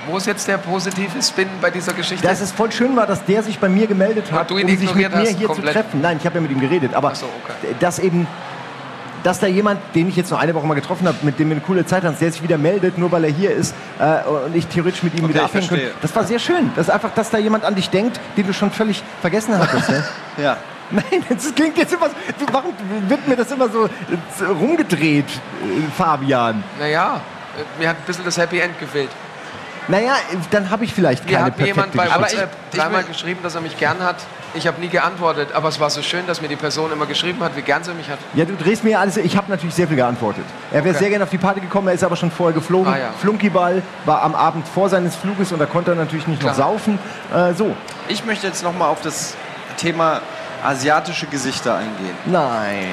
[0.07, 2.27] Wo ist jetzt der positive Spin bei dieser Geschichte?
[2.27, 5.15] Dass es voll schön war, dass der sich bei mir gemeldet hat, um sich mit
[5.15, 5.55] mir hier komplett.
[5.55, 6.01] zu treffen.
[6.01, 7.75] Nein, ich habe ja mit ihm geredet, aber so, okay.
[7.79, 8.25] dass eben
[9.23, 11.55] dass da jemand, den ich jetzt noch eine Woche mal getroffen habe, mit dem wir
[11.57, 14.55] eine coole Zeit hatten, der sich wieder meldet, nur weil er hier ist äh, und
[14.55, 15.91] ich theoretisch mit ihm Okay, wieder abhängen könnte.
[16.01, 16.71] Das war sehr schön.
[16.75, 19.89] Das ist einfach, dass da jemand an dich denkt, den du schon völlig vergessen hattest.
[19.89, 20.03] ne?
[20.41, 20.57] Ja.
[20.91, 22.15] Nein, das klingt jetzt immer so.
[22.51, 22.73] Warum
[23.07, 23.87] wird mir das immer so
[24.45, 26.63] rumgedreht, äh, Fabian?
[26.79, 27.21] naja,
[27.79, 29.09] mir hat ein bisschen das Happy End gefehlt.
[29.87, 30.15] Naja,
[30.51, 32.07] dann habe ich vielleicht Mir keine hat mir jemand bei.
[32.07, 34.17] WhatsApp ich dreimal geschrieben, dass er mich gern hat.
[34.53, 37.41] Ich habe nie geantwortet, aber es war so schön, dass mir die Person immer geschrieben
[37.41, 38.19] hat, wie gern sie mich hat.
[38.33, 39.15] Ja, du drehst mir alles.
[39.17, 40.43] Ich habe natürlich sehr viel geantwortet.
[40.71, 40.99] Er wäre Okay.
[41.05, 42.91] sehr gerne auf die Party gekommen, er ist aber schon vorher geflogen.
[42.93, 43.09] Ah, ja.
[43.19, 46.69] Flunkyball war am Abend vor seines Fluges und da konnte er natürlich nicht noch Klar.
[46.69, 46.99] saufen.
[47.33, 47.75] Äh, so.
[48.09, 49.35] Ich möchte jetzt noch mal auf das
[49.77, 50.19] Thema
[50.63, 52.15] asiatische Gesichter eingehen.
[52.25, 52.85] Nein.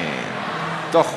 [0.93, 1.07] Doch,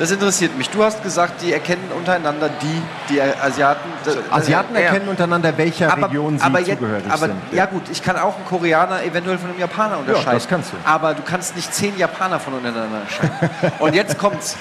[0.00, 0.70] das interessiert mich.
[0.70, 3.88] Du hast gesagt, die erkennen untereinander die, die Asiaten.
[4.30, 7.36] Asiaten äh, erkennen untereinander, welcher aber, Region sie aber jetzt, zugehörig aber, sind.
[7.52, 10.32] Ja gut, ich kann auch einen Koreaner eventuell von einem Japaner unterscheiden.
[10.32, 10.76] das kannst du.
[10.86, 13.50] Aber du kannst nicht zehn Japaner voneinander unterscheiden.
[13.78, 14.56] Und jetzt kommt's.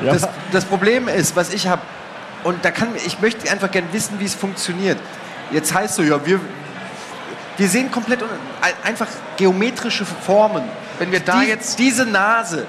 [0.00, 1.82] Das, das Problem ist, was ich habe,
[2.44, 4.98] und da kann ich möchte einfach gerne wissen, wie es funktioniert.
[5.50, 6.38] Jetzt heißt so, ja, wir,
[7.56, 8.20] wir sehen komplett
[8.84, 10.62] einfach geometrische Formen.
[11.00, 12.66] Wenn wir da Die- jetzt- diese Nase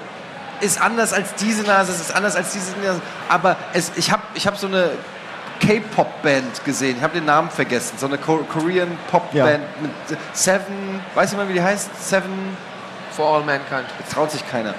[0.64, 3.00] ist anders als diese Nase, es ist anders als diese Nase.
[3.28, 4.90] Aber es, ich habe ich hab so eine
[5.60, 6.96] K-Pop-Band gesehen.
[6.98, 7.96] Ich habe den Namen vergessen.
[7.98, 9.82] So eine Ko Korean Pop-Band Ja.
[9.82, 9.92] mit
[10.32, 11.90] Seven, weiß jemand, wie die heißt?
[12.08, 12.56] Seven,
[13.12, 13.84] For all mankind.
[14.00, 14.74] jetzt traut sich keiner.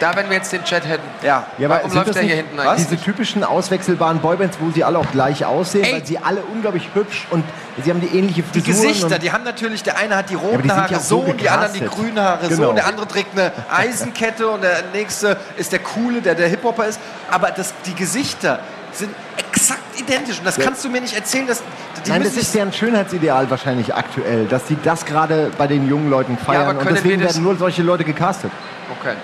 [0.00, 1.06] Da, wenn wir jetzt den Chat hätten.
[1.22, 1.46] ja.
[1.58, 2.86] Ja, Warum sind läuft das der hier hinten eigentlich?
[2.88, 5.92] Diese typischen auswechselbaren Boybands, wo sie alle auch gleich aussehen, Ey.
[5.92, 7.44] weil sie alle unglaublich hübsch und
[7.84, 8.88] sie haben die ähnliche Die Frisuren.
[8.88, 11.22] Gesichter, und die haben natürlich, der eine hat die roten die sind Haare ja so
[11.24, 12.68] so, und die anderen die grünen Haare so, Genau.
[12.70, 16.86] und der andere trägt eine Eisenkette und der nächste ist der coole, der der Hip-Hopper
[16.86, 16.98] ist.
[17.30, 18.58] Aber das, die Gesichter
[18.92, 20.64] sind exakt identisch und das Ja.
[20.64, 21.62] kannst du mir nicht erzählen, dass
[22.04, 25.88] die Nein, das müssen ist deren Schönheitsideal wahrscheinlich aktuell, dass sie das gerade bei den
[25.88, 28.50] jungen Leuten feiern aber und können deswegen wir das- werden nur solche Leute gecastet.
[28.98, 29.14] Okay.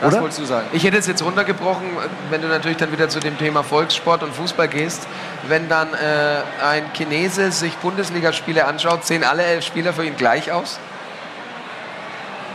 [0.00, 0.22] Das oder?
[0.22, 0.66] wolltest du sagen.
[0.72, 1.86] Ich hätte es jetzt runtergebrochen,
[2.30, 5.08] wenn du natürlich dann wieder zu dem Thema Volkssport und Fußball gehst.
[5.48, 10.52] Wenn dann äh, ein Chinese sich Bundesligaspiele anschaut, sehen alle elf Spieler für ihn gleich
[10.52, 10.78] aus?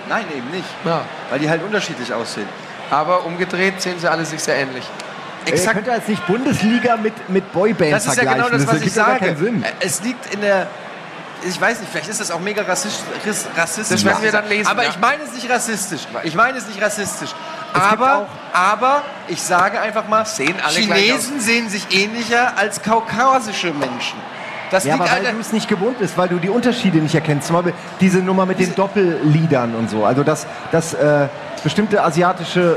[0.08, 0.68] Nein, eben nicht.
[0.86, 1.02] Ja.
[1.30, 2.48] Weil die halt unterschiedlich aussehen.
[2.90, 4.86] Aber umgedreht sehen sie alle sich sehr ähnlich.
[5.46, 5.76] Ihr Exakt.
[5.76, 8.44] könnt als nicht Bundesliga mit, mit Boyband Das ist ja vergleichen.
[8.44, 9.36] genau das, was ich ja gar sage.
[9.38, 9.66] Sinn.
[9.80, 10.68] Es liegt in der.
[11.48, 13.04] Ich weiß nicht, vielleicht ist das auch mega rassistisch.
[13.56, 14.90] rassistisch Das werden wir dann lesen, Aber ja.
[14.90, 16.02] ich meine es nicht rassistisch.
[16.24, 17.32] Ich meine es nicht rassistisch.
[17.74, 23.74] gibt Aber, aber, ich sage einfach mal, Sehen alle Chinesen sehen sich ähnlicher als kaukasische
[23.74, 24.20] Menschen.
[24.72, 27.48] Das Ja, aber weil du es nicht gewohnt bist, weil du die Unterschiede nicht erkennst.
[27.48, 30.04] Zum Beispiel diese Nummer mit den Doppelliedern und so.
[30.04, 31.28] Also dass, dass äh,
[31.64, 32.76] bestimmte asiatische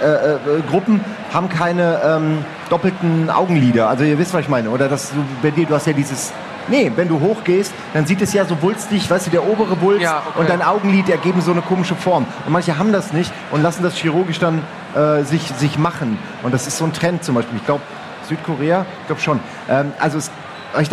[0.00, 0.38] äh, äh, äh,
[0.70, 1.00] Gruppen
[1.32, 3.88] haben keine ähm, doppelten Augenlider.
[3.88, 4.70] Also ihr wisst, was ich meine.
[4.70, 6.32] Oder dass du bei dir, du hast ja dieses.
[6.68, 10.02] Nee, wenn du hochgehst, dann sieht es ja so wulstig, weißt du, der obere Wulst
[10.02, 10.40] Ja, okay.
[10.40, 12.26] und dein Augenlid ergeben so eine komische Form.
[12.44, 14.62] Und manche haben das nicht und lassen das chirurgisch dann
[14.94, 16.18] äh, sich, sich machen.
[16.42, 17.56] Und das ist so ein Trend zum Beispiel.
[17.58, 17.82] Ich glaube,
[18.28, 19.40] Südkorea, ich glaube schon.
[19.68, 20.30] Ähm, also es,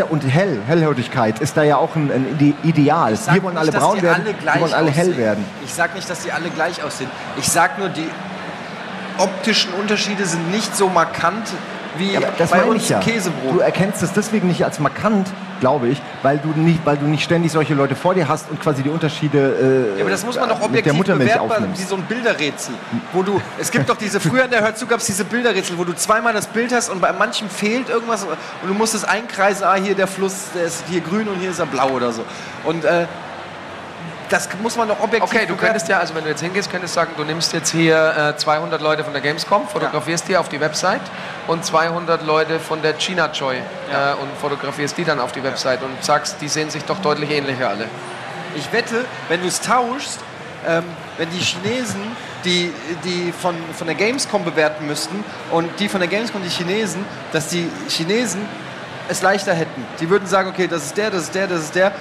[0.10, 3.18] und hell, Hellhäutigkeit ist da ja auch ein, ein Ide- Ideal.
[3.32, 5.18] Wir wollen nicht, alle dass braun werden, alle wir wollen alle hell aussehen.
[5.18, 5.46] werden.
[5.66, 7.10] Ich sage nicht, dass die alle gleich aussehen.
[7.38, 8.08] Ich sage nur, die,
[9.18, 11.48] optischen Unterschiede sind nicht so markant
[11.98, 13.00] wie Ja, das bei uns ich ja.
[13.00, 13.62] Du Käsebrot.
[13.62, 15.28] erkennst es deswegen nicht als markant,
[15.60, 18.62] glaube ich, weil du nicht, weil du nicht ständig solche Leute vor dir hast und
[18.62, 22.04] quasi die Unterschiede äh, Ja, aber das muss man doch objektiv bewerten, wie so ein
[22.04, 22.76] Bilderrätsel.
[23.14, 25.84] Wo du, es gibt doch diese, früher in der Hörzu gab es diese Bilderrätsel, wo
[25.84, 29.64] du zweimal das Bild hast und bei manchem fehlt irgendwas und du musst es einkreisen,
[29.66, 32.24] ah, hier der Fluss, der ist hier grün und hier ist er blau oder so.
[32.66, 33.06] Und äh,
[34.30, 36.96] das muss man doch objektiv Okay, du könntest ja, also wenn du jetzt hingehst, könntest
[36.96, 40.50] du sagen, du nimmst jetzt hier äh, 200 Leute von der Gamescom, fotografierst die auf
[40.50, 41.02] die Website
[41.48, 45.82] und 200 Leute von der China Joy äh, und fotografierst die dann auf die Website
[45.84, 47.88] und sagst, die sehen sich doch deutlich ähnlicher alle.
[48.56, 50.20] Ich wette, wenn du es tauschst,
[50.68, 50.84] ähm,
[51.18, 52.02] wenn die Chinesen,
[52.46, 52.72] die,
[53.04, 57.50] die von, von der Gamescom bewerten müssten und die von der Gamescom die Chinesen, dass
[57.50, 58.42] die Chinesen
[59.10, 59.86] es leichter hätten.
[60.00, 61.92] Die würden sagen, okay, das ist der, das ist der, das ist der.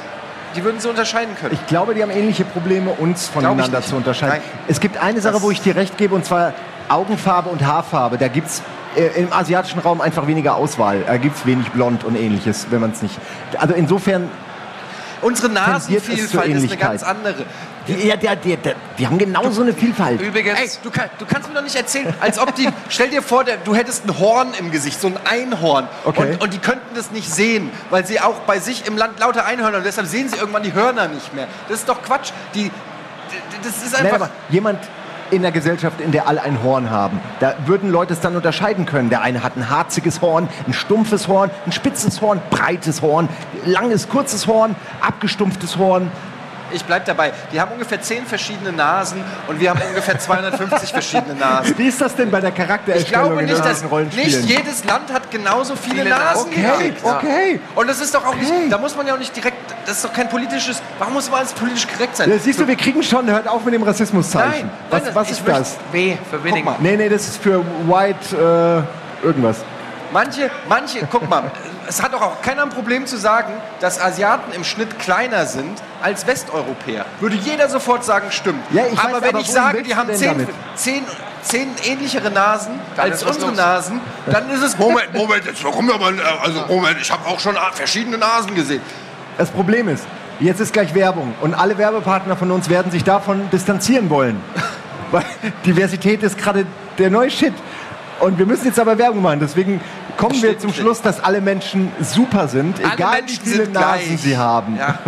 [0.56, 1.54] Die würden sie unterscheiden können.
[1.54, 4.36] Ich glaube, die haben ähnliche Probleme, uns voneinander zu unterscheiden.
[4.38, 4.64] Nein.
[4.68, 6.52] Es gibt eine Sache, Das- wo ich dir recht gebe, und zwar
[6.88, 8.18] Augenfarbe und Haarfarbe.
[8.18, 8.62] Da gibt es
[8.96, 11.04] äh, im asiatischen Raum einfach weniger Auswahl.
[11.06, 13.18] Da gibt es wenig Blond und ähnliches, wenn man es nicht...
[13.58, 14.28] Also insofern,
[15.22, 17.46] Unsere Nasenvielfalt ist eine ganz andere.
[17.86, 20.20] die, ja, der, der, der, die haben genauso eine Vielfalt.
[20.20, 22.68] Übrigens, Ey, du, kann, du kannst mir doch nicht erzählen, als ob die.
[22.88, 25.88] stell dir vor, der, du hättest ein Horn im Gesicht, so ein Einhorn.
[26.04, 26.32] Okay.
[26.32, 29.46] Und, und die könnten das nicht sehen, weil sie auch bei sich im Land lauter
[29.46, 31.46] Einhörner und deshalb sehen sie irgendwann die Hörner nicht mehr.
[31.68, 32.32] Das ist doch Quatsch.
[32.54, 32.70] Die,
[33.62, 34.16] das ist Nein, einfach.
[34.16, 34.80] aber jemand
[35.32, 38.84] in der Gesellschaft, in der alle ein Horn haben, da würden Leute es dann unterscheiden
[38.86, 39.08] können.
[39.10, 43.28] Der eine hat ein harziges Horn, ein stumpfes Horn, ein spitzes Horn, breites Horn,
[43.64, 46.10] langes, kurzes Horn, abgestumpftes Horn.
[46.74, 47.32] Ich bleib dabei.
[47.52, 51.76] Die haben ungefähr 10 verschiedene Nasen und wir haben ungefähr 250 verschiedene Nasen.
[51.76, 55.12] Wie ist das denn bei der Ich Charaktererstellung glaube in nicht, dass nicht jedes Land
[55.12, 56.46] hat genauso viele, Viele Nasen.
[56.50, 57.60] Okay, okay.
[57.74, 58.40] Und das ist doch auch Okay.
[58.40, 59.51] nicht, da muss man ja auch nicht direkt,
[59.86, 62.30] das ist doch kein politisches, warum muss man alles politisch korrekt sein?
[62.30, 64.66] Ja, siehst du, wir kriegen schon, hört auf mit dem Rassismuszeichen.
[64.68, 65.76] Nein, was nein, was ist das?
[65.92, 66.64] W für Guck Winning.
[66.64, 68.84] mal, Nee, nee, das ist für White
[69.22, 69.58] äh, irgendwas.
[70.12, 71.50] manche, manche, guck mal,
[71.88, 75.80] es hat doch auch keiner ein Problem zu sagen, dass Asiaten im Schnitt kleiner sind
[76.02, 77.04] als Westeuropäer.
[77.20, 78.62] Würde jeder sofort sagen, stimmt.
[78.72, 81.04] Ja, ich aber weiß, wenn aber ich sage, die haben zehn, zehn,
[81.42, 83.56] zehn ähnlichere Nasen Dann als unsere los.
[83.56, 87.40] Nasen, dann ist es, Moment, Moment, jetzt kommen wir mal, also Moment, ich habe auch
[87.40, 88.82] schon verschiedene Nasen gesehen.
[89.38, 90.04] Das Problem ist,
[90.40, 94.36] jetzt ist gleich Werbung und alle Werbepartner von uns werden sich davon distanzieren wollen.
[95.10, 95.24] Weil
[95.66, 96.64] Diversität ist gerade
[96.98, 97.52] der neue Shit.
[98.20, 99.40] Und wir müssen jetzt aber Werbung machen.
[99.40, 99.80] Deswegen
[100.16, 100.72] kommen wir zum.
[100.72, 103.72] Schluss, dass alle Menschen super sind, Alle egal Menschen wie viele Nasen
[104.06, 104.20] gleich.
[104.20, 104.76] sie haben.
[104.78, 104.98] Ja.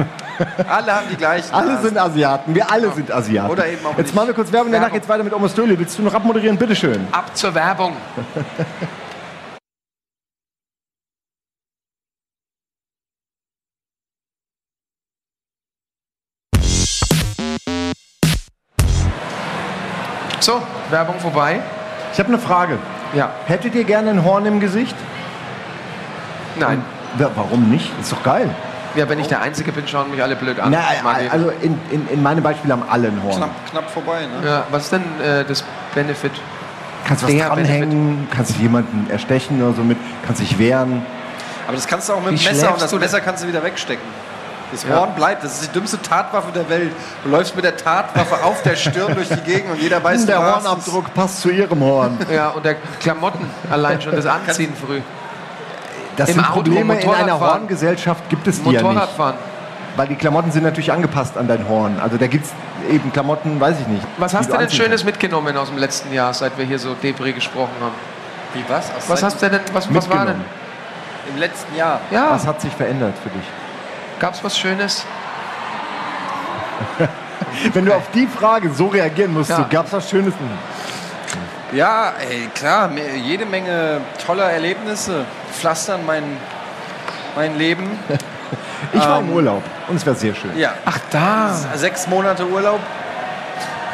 [0.69, 1.85] Alle haben die gleichen Alle Nasen.
[1.89, 2.55] sind Asiaten.
[2.55, 3.51] Wir alle sind Asiaten.
[3.51, 4.15] Oder eben auch Jetzt nicht.
[4.17, 4.99] machen wir kurz Werbung, danach Werbung.
[4.99, 5.79] geht's weiter mit Omos Döli.
[5.79, 6.57] Willst du noch abmoderieren?
[6.59, 7.07] Bitteschön.
[7.13, 7.93] Ab zur Werbung.
[20.45, 21.63] So, Werbung vorbei.
[22.13, 22.79] Ich habe eine Frage.
[23.15, 23.31] Ja.
[23.47, 24.95] Hättet ihr gerne ein Horn im Gesicht?
[26.57, 26.85] Nein.
[27.19, 27.91] Ja, warum nicht?
[27.99, 28.51] Ist doch geil.
[28.95, 30.71] Ja, wenn ich der Einzige bin, schauen mich alle blöd an.
[30.71, 30.81] Na,
[31.31, 33.37] also in, in, in meinem Beispiel haben alle ein Horn.
[33.37, 34.47] Knapp, knapp vorbei, ne?
[34.47, 35.65] ja, was ist denn äh, das
[35.95, 36.33] Benefit?
[37.07, 41.07] Kannst was dranhängen, kannst jemanden erstechen oder so mit, kannst dich wehren.
[41.67, 42.99] Aber das kannst du auch mit Wie dem Messer und das du?
[42.99, 44.05] Messer kannst du wieder wegstecken.
[44.75, 44.97] Das Ja.
[44.99, 46.91] Horn bleibt, das ist die dümmste Tatwaffe der Welt.
[47.23, 50.41] Du läufst mit der Tatwaffe auf der Stirn durch die Gegend und jeder weiß, der.
[50.41, 52.19] Hornabdruck passt zu ihrem Horn.
[52.33, 55.01] Ja, und der Klamotten allein schon, das Anziehen früh.
[56.17, 57.39] Das Im sind Auto, Probleme in einer.
[57.39, 58.83] Horngesellschaft gibt es die ja nicht.
[58.83, 59.37] Motorradfahren.
[59.97, 62.01] Weil die Klamotten sind natürlich angepasst an dein Horn.
[62.03, 62.53] Also da gibt es
[62.93, 64.03] eben Klamotten, weiß ich nicht.
[64.19, 67.35] Was hast du denn Schönes mitgenommen aus dem letzten Jahr, seit wir hier so Debris
[67.37, 67.95] gesprochen haben?
[68.55, 68.87] Wie was?
[68.97, 70.39] Aus Was hast du denn, was, was war denn?
[70.39, 70.45] mitgenommen.
[71.33, 72.01] Im letzten Jahr.
[72.11, 73.45] Ja, Was hat sich verändert für dich?
[74.19, 75.05] Gab's was Schönes?
[77.73, 79.67] Wenn du auf die Frage so reagieren musst, Ja.
[79.71, 80.35] gab es was Schönes?
[81.73, 86.23] Ja, ey, klar, jede Menge toller Erlebnisse pflastern mein,
[87.37, 87.99] mein Leben.
[88.93, 90.57] Ich war im Ähm, Urlaub und es war sehr schön.
[90.57, 92.79] Ja, Ach, da, sechs Monate Urlaub.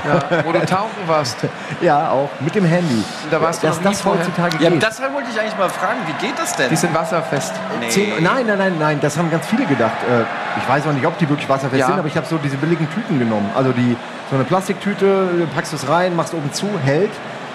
[0.07, 1.36] Ja, wo du tauchen warst.
[1.80, 3.03] Ja, auch mit dem Handy.
[3.30, 4.82] Da warst du Dass das heutzutage Ja, geht.
[4.82, 6.68] deshalb wollte ich eigentlich mal fragen, wie geht das denn?
[6.68, 7.55] Die sind wasserfest.
[7.88, 9.96] Zehn, nein, nein, nein, nein, das haben ganz viele gedacht.
[10.09, 10.22] Äh,
[10.61, 11.86] ich weiß auch nicht, ob die wirklich wasserfest Ja.
[11.86, 13.51] sind, aber ich habe so diese billigen Tüten genommen.
[13.57, 13.96] Also die,
[14.30, 17.11] so eine Plastiktüte, packst du es rein, machst oben zu, hält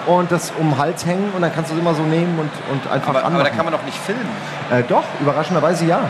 [0.06, 2.50] und das um den Hals hängen und dann kannst du es immer so nehmen und,
[2.72, 3.44] und einfach aber, aber anmachen.
[3.44, 4.28] da kann man doch nicht filmen.
[4.70, 6.00] äh, doch, überraschenderweise ja.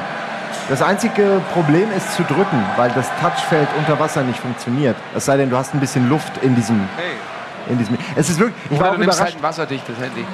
[0.68, 4.96] Das einzige Problem ist zu drücken, weil das Touchfeld unter Wasser nicht funktioniert.
[5.14, 7.12] Es sei denn, du hast ein bisschen Luft in diesem, Hey.
[7.72, 7.96] in diesem.
[8.16, 8.56] Es ist wirklich.
[8.70, 9.34] Ich war Oder auch du nimmst überrascht.
[9.34, 10.24] halt ein wasserdichtes Handy.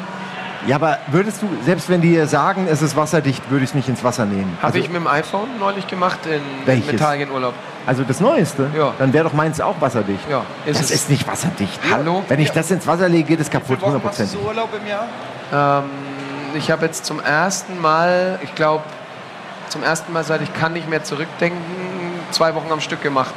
[0.66, 3.88] Ja, aber würdest du, selbst wenn die sagen, es ist wasserdicht, würde ich es nicht
[3.88, 4.56] ins Wasser nehmen?
[4.58, 6.72] Habe Also, ich mit dem iPhone neulich gemacht in?
[6.88, 7.52] Italienurlaub.
[7.84, 8.68] also das Neueste?
[8.74, 8.94] Ja.
[8.98, 10.20] Dann wäre doch meins auch wasserdicht.
[10.30, 10.90] Ja, ist das es.
[10.96, 11.80] ist nicht wasserdicht.
[11.92, 12.22] Hallo?
[12.28, 14.46] Wenn ich das ins Wasser lege, geht es kaputt, viele Wochen machst du 100%.
[14.46, 15.82] Urlaub im Jahr?
[15.82, 15.90] Ähm,
[16.54, 18.84] ich habe jetzt zum ersten Mal, ich glaube,
[19.72, 21.60] zum ersten Mal seit ich kann nicht mehr zurückdenken,
[22.30, 23.34] zwei Wochen am Stück gemacht.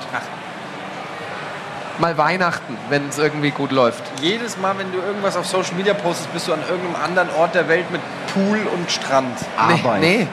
[1.98, 4.04] Mal Weihnachten, wenn es irgendwie gut läuft.
[4.22, 7.56] Jedes Mal, wenn du irgendwas auf Social Media postest, bist du an irgendeinem anderen Ort
[7.56, 8.02] der Welt mit
[8.34, 9.38] Pool und Strand.
[9.58, 10.02] Arbeit.
[10.02, 10.28] Nee, nee.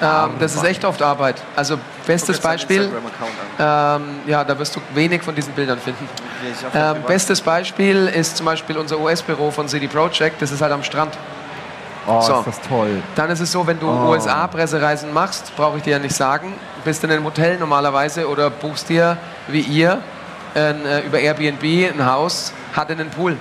[0.00, 1.42] Ähm, das ist echt oft Arbeit.
[1.56, 2.90] Also bestes Beispiel,
[3.58, 6.06] ähm, ja, da wirst du wenig von diesen Bildern finden.
[6.74, 10.84] Ähm, bestes Beispiel ist zum Beispiel unser US-Büro von City Project, das ist halt am
[10.84, 11.16] Strand.
[12.08, 12.38] Oh, So.
[12.40, 13.02] ist das toll.
[13.14, 14.10] Dann ist es so, wenn du Oh.
[14.10, 16.54] USA-Pressereisen machst, brauche ich dir ja nicht sagen,
[16.84, 19.16] bist in einem Hotel normalerweise oder buchst dir,
[19.48, 19.98] wie ihr,
[20.54, 21.62] ein, äh, über Airbnb
[21.94, 23.36] ein Haus, hat einen Pool.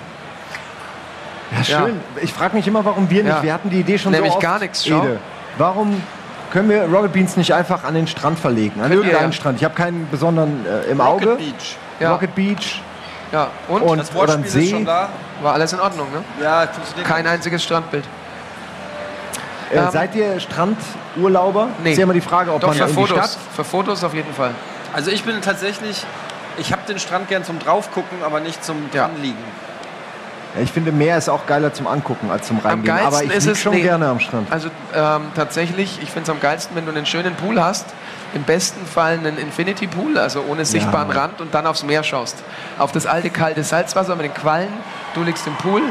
[1.57, 2.01] Ja, schön.
[2.22, 3.34] Ich frage mich immer, warum wir nicht.
[3.34, 3.41] Ja.
[3.43, 4.43] Wir hatten die Idee schon Nämlich so oft.
[4.45, 4.86] gar nichts.
[4.86, 5.20] Ede,
[5.57, 6.01] warum
[6.51, 8.74] können wir Rocket Beans nicht einfach an den Strand verlegen?
[8.82, 9.36] An Könnt ihr irgendeinen ja.
[9.38, 9.57] Strand.
[9.59, 11.26] Ich habe keinen besonderen äh, im Auge.
[11.32, 11.78] Rocket Beach.
[12.01, 12.11] Ja.
[12.11, 12.82] Rocket Beach.
[13.32, 13.82] Ja, und?
[13.82, 14.70] Und- Das oder ein Wortspiel ist See.
[14.72, 15.09] schon da.
[15.41, 16.24] War alles in Ordnung, ne?
[16.43, 17.07] Ja, funktioniert.
[17.07, 18.03] Kein einziges Strandbild.
[19.72, 21.70] Äh, Ähm, seid ihr Strandurlauber?
[21.84, 21.91] Nee.
[21.91, 23.18] Ist ja immer die Frage, ob Doch, man für in die Fotos.
[23.18, 23.38] Stadt...
[23.55, 24.51] Für Fotos auf jeden Fall.
[24.93, 26.05] Also ich bin tatsächlich,
[26.57, 29.07] ich habe den Strand gern zum draufgucken, aber nicht zum Ja.
[29.07, 29.43] dranliegen.
[30.55, 32.86] Ja, ich finde, Meer ist auch geiler zum Angucken als zum Reingehen.
[32.86, 33.82] geilsten Aber ich ist es- schon nee.
[33.82, 34.51] gerne am Strand.
[34.51, 37.86] Also ähm, tatsächlich, ich finde es am geilsten, wenn du einen schönen Pool hast.
[38.34, 42.38] Im besten Fall einen Infinity Pool, also ohne sichtbaren Rand und dann aufs Meer schaust.
[42.78, 44.68] Auf das alte kalte Salzwasser mit den Quallen.
[45.13, 45.82] Du liegst im Pool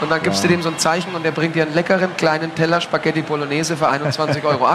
[0.00, 2.54] und dann gibst du dem so ein Zeichen und der bringt dir einen leckeren kleinen
[2.54, 4.66] Teller Spaghetti Bolognese für 21,80 Euro.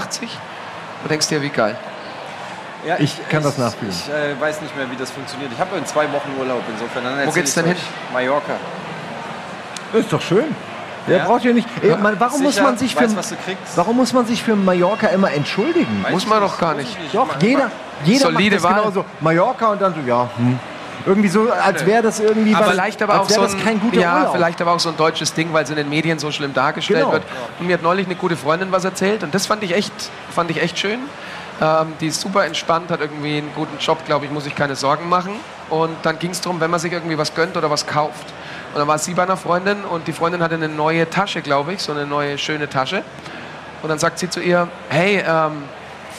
[1.04, 1.76] Du denkst dir, wie geil.
[2.86, 3.92] Ja, Ich kann das nachfühlen.
[3.94, 5.52] Ich äh, weiß nicht mehr, wie das funktioniert.
[5.52, 7.04] Ich habe in zwei Wochen Urlaub, insofern.
[7.04, 7.78] Dann erzähl geht's denn euch.
[8.14, 8.54] Mallorca.
[9.94, 10.56] Ist doch schön.
[11.08, 11.26] Der Ja.
[11.26, 11.68] braucht ja nicht.
[11.82, 12.66] Ey, man, warum muss Sicher?
[12.66, 13.76] man sich für Weißt, was du kriegst?
[13.76, 16.04] Warum muss man sich für Mallorca immer entschuldigen?
[16.04, 16.98] Weiß Muss ich man nicht, doch gar muss nicht.
[17.06, 17.72] ich Doch, jeder,
[18.04, 18.80] jeder Solide macht das Wahl.
[18.82, 19.06] genauso.
[19.20, 20.60] Mallorca und dann so, ja, hm.
[21.06, 24.00] Irgendwie so, als wäre das irgendwie Aber was, vielleicht aber auch so ein, kein guter
[24.00, 24.36] ja, Urlaub.
[24.36, 27.00] vielleicht aber auch so ein deutsches Ding, weil es in den Medien so schlimm dargestellt
[27.02, 27.12] Genau.
[27.14, 27.24] wird.
[27.60, 29.94] Und mir hat neulich eine gute Freundin was erzählt und das fand ich echt,
[30.34, 31.00] fand ich echt schön.
[31.62, 34.76] Ähm, die ist super entspannt, hat irgendwie einen guten Job, glaube ich, muss sich keine
[34.76, 35.36] Sorgen machen.
[35.70, 38.26] Und dann ging es darum, wenn man sich irgendwie was gönnt oder was kauft.
[38.74, 41.74] Und dann war sie bei einer Freundin und die Freundin hatte eine neue Tasche, glaube
[41.74, 43.04] ich, so eine neue schöne Tasche.
[43.82, 45.64] Und dann sagt sie zu ihr, hey, ähm,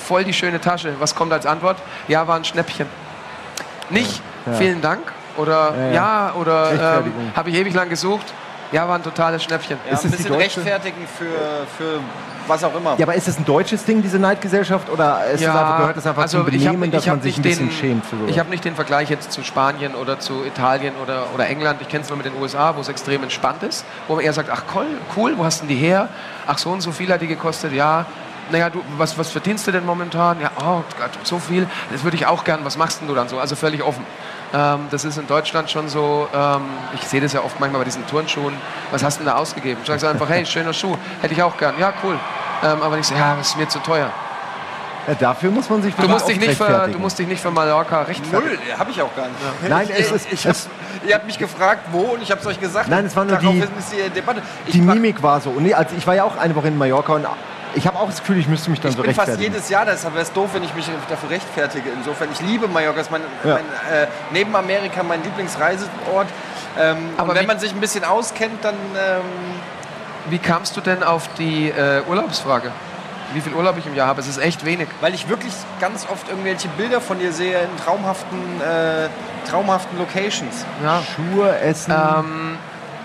[0.06, 0.94] voll die schöne Tasche.
[1.00, 1.76] Was kommt als Antwort?
[2.08, 2.86] Ja, war ein Schnäppchen.
[3.90, 4.52] Nicht, Ja.
[4.52, 5.00] vielen Dank
[5.36, 6.32] oder Ja, ja, ja.
[6.34, 8.26] oder ähm, habe ich ewig lang gesucht.
[8.72, 9.78] Ja, war ein totales Schnäppchen.
[9.86, 11.24] Ja, Ist ein bisschen rechtfertigen für,
[11.78, 12.00] für
[12.48, 12.94] was auch immer.
[12.98, 14.90] Ja, aber ist das ein deutsches Ding, diese Neidgesellschaft?
[14.90, 17.36] Oder ist es einfach, gehört das einfach zum also hab- Benehmen, dass hab man sich
[17.38, 18.04] ein nicht bisschen den, schämt?
[18.26, 21.80] Ich habe nicht den Vergleich jetzt zu Spanien oder zu Italien oder, oder England.
[21.80, 23.84] Ich kenne es nur mit den USA, wo es extrem entspannt ist.
[24.08, 24.86] Wo man eher sagt, ach cool,
[25.16, 26.08] cool, wo hast denn die her?
[26.48, 28.04] Ach, so und so viel hat die gekostet, ja.
[28.50, 30.40] Naja, du, was, was verdienst du denn momentan?
[30.40, 31.68] Ja, oh Gott, so viel.
[31.92, 32.60] Das würde ich auch gern.
[32.64, 33.38] Was machst denn du dann so?
[33.38, 34.04] Also völlig offen.
[34.54, 36.62] Ähm, das ist in Deutschland schon so, ähm,
[36.94, 38.54] ich sehe das ja oft manchmal bei diesen Turnschuhen.
[38.90, 39.80] Was hast du denn da ausgegeben?
[39.82, 41.74] Ich sage einfach, hey, schöner Schuh, hätte ich auch gern.
[41.78, 42.18] Ja, cool.
[42.64, 44.08] Ähm, aber nicht so, ja, das ist mir zu teuer.
[45.08, 47.50] ja, dafür muss man sich Du musst, dich nicht für, du musst dich nicht für
[47.50, 48.54] Mallorca rechtfertigen.
[48.54, 49.68] Null, habe ich auch gar nicht.
[49.68, 50.68] Nein, ich, es ist- ich, es-
[51.06, 52.88] ihr habt mich gefragt, wo und ich habe es euch gesagt.
[52.88, 54.42] Nein, es war nur die- ist die Debatte.
[54.66, 55.50] Ich Die Mimik war so.
[55.50, 57.26] Und nee, also ich war ja auch eine Woche in Mallorca und
[57.76, 59.54] ich habe auch das Gefühl, ich müsste mich dann Ich so bin fast rechtfertigen.
[59.54, 61.90] jedes Jahr, deshalb wäre es doof, wenn ich mich dafür rechtfertige.
[61.90, 63.54] Insofern, ich liebe Mallorca, ist mein, Ja.
[63.54, 66.26] mein, äh, neben Amerika mein Lieblingsreiseort.
[66.78, 69.22] Ähm, Aber und wenn man sich ein bisschen auskennt, dann ähm,
[70.28, 72.72] Wie kamst du denn auf die äh, Urlaubsfrage?
[73.32, 74.20] Wie viel Urlaub ich im Jahr habe?
[74.20, 74.88] Es ist echt wenig.
[75.00, 79.08] weil ich wirklich ganz oft irgendwelche Bilder von dir sehe in traumhaften, äh,
[79.48, 80.64] traumhaften Locations.
[80.82, 81.02] Ja.
[81.14, 81.92] Schuhe, Essen.
[81.92, 82.58] Ähm,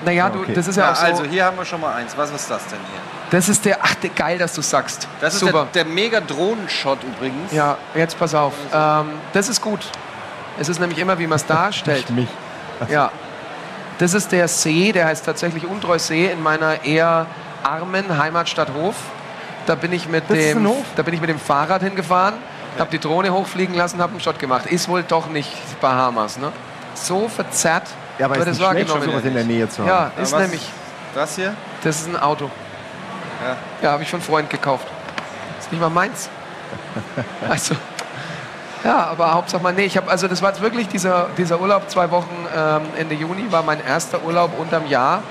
[0.06, 0.46] naja, okay.
[0.48, 1.06] du, das ist ja, Ja, auch so.
[1.06, 2.16] also hier haben wir schon mal eins.
[2.18, 3.02] Was ist das denn hier?
[3.32, 3.80] Das ist der.
[3.82, 5.08] Ach, der, geil, dass du sagst.
[5.20, 5.68] Das ist Super.
[5.74, 7.52] der, der mega Drohnenshot übrigens.
[7.52, 8.54] ja, jetzt pass auf.
[8.74, 9.80] Ähm, das ist gut.
[10.60, 12.10] Es ist nämlich immer, wie man es darstellt.
[12.12, 12.28] mich.
[12.90, 13.12] Ja.
[13.98, 17.26] Das ist der See, der heißt tatsächlich Untreusee in meiner eher
[17.64, 18.96] armen Heimatstadt Hof.
[19.66, 22.34] Da bin ich mit Das dem, da bin ich mit dem Fahrrad hingefahren,
[22.80, 24.66] habe die Drohne hochfliegen lassen, habe einen Shot gemacht.
[24.66, 26.52] Ist wohl doch nicht Bahamas, ne?
[26.96, 27.84] So verzerrt
[28.18, 29.12] Ja, aber wird es nicht schlecht, wahrgenommen.
[29.12, 29.88] sowas in der Nähe zu haben.
[29.88, 30.68] Ja, Aber ist nämlich.
[31.14, 31.54] Das hier?
[31.84, 32.50] Das ist ein Auto.
[33.42, 33.56] Ja.
[33.82, 34.88] Ja, habe ich von Freund gekauft.
[35.60, 36.30] Ist nicht mal meins.
[37.50, 37.76] Also,
[38.84, 41.90] ja, aber Hauptsache mal, nee, ich habe, also das war jetzt wirklich dieser, dieser Urlaub,
[41.90, 45.22] zwei Wochen ähm, Ende Juni, war mein erster Urlaub unterm Jahr.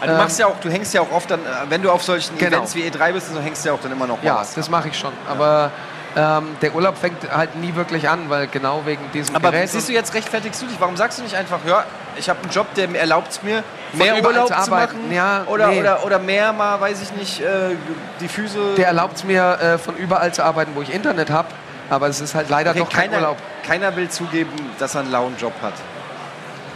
[0.00, 1.90] Also du Ähm, machst ja auch, du hängst ja auch oft dann, äh, wenn du
[1.90, 2.56] auf solchen Genau.
[2.58, 4.54] Events wie E3 bist, so hängst du ja auch dann immer noch Ja, was.
[4.54, 5.12] das mache ich schon.
[5.28, 5.70] Aber
[6.16, 9.68] Ähm, der Urlaub fängt halt nie wirklich an, weil genau wegen diesem Aber Gerät.
[9.70, 10.76] siehst du jetzt rechtfertigst du dich?
[10.78, 11.84] Warum sagst du nicht einfach, ja,
[12.16, 14.96] ich habe einen Job, der mir erlaubt es mir, mehr Urlaub zu zu arbeiten?
[15.02, 15.12] machen?
[15.12, 15.80] Ja, oder, nee.
[15.80, 17.74] oder, oder mehr mal, weiß ich nicht, äh,
[18.20, 18.74] die Füße...
[18.76, 21.48] der erlaubt es mir, äh, von überall zu arbeiten, wo ich Internet habe.
[21.90, 23.36] Aber es ist halt leider Okay, doch kein keiner, Urlaub.
[23.66, 25.74] keiner will zugeben, dass er einen lauen Job hat.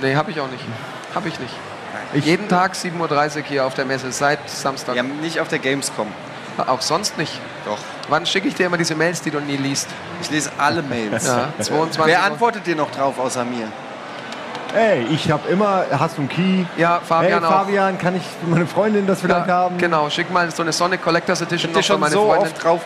[0.03, 0.65] Nee, habe ich auch nicht.
[1.15, 1.55] Habe ich nicht.
[2.13, 4.97] Ich- Jeden Tag 7.30 Uhr hier auf der Messe, seit Samstag.
[4.97, 6.09] Ja, nicht auf der Gamescom.
[6.67, 7.33] Auch sonst nicht.
[7.65, 7.79] Doch.
[8.09, 9.89] Wann schicke ich dir immer diese Mails, die du nie liest?
[10.21, 11.27] Ich lese alle Mails.
[11.27, 13.69] Ja, 22 Wer antwortet dir noch drauf außer mir?
[14.75, 16.65] Ey, ich habe immer, hast du einen Key?
[16.77, 17.53] Ja, Fabian hey, auch.
[17.61, 19.79] Fabian, kann ich meine Freundin das vielleicht Ja, haben?
[19.79, 22.49] genau, schick mal so eine Sonic Collectors Edition dir noch für schon meine so Freundin.
[22.53, 22.81] oft drauf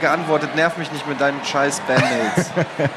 [0.00, 2.50] geantwortet, nerv mich nicht mit deinen scheiß Spam-Mails.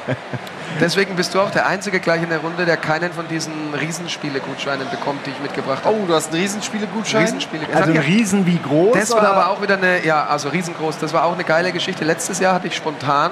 [0.79, 4.89] Deswegen bist du auch der Einzige gleich in der Runde, der keinen von diesen Riesenspiele-Gutscheinen
[4.89, 5.95] bekommt, die ich mitgebracht habe.
[5.95, 7.23] oh, du hast einen Riesenspiele-Gutschein?
[7.23, 7.65] Riesenspiele.
[7.73, 8.97] Also ein Riesen wie groß?
[8.97, 10.97] Das war aber auch wieder eine, ja, also riesengroß.
[10.99, 12.05] Das war auch eine geile Geschichte.
[12.05, 13.31] Letztes Jahr hatte ich spontan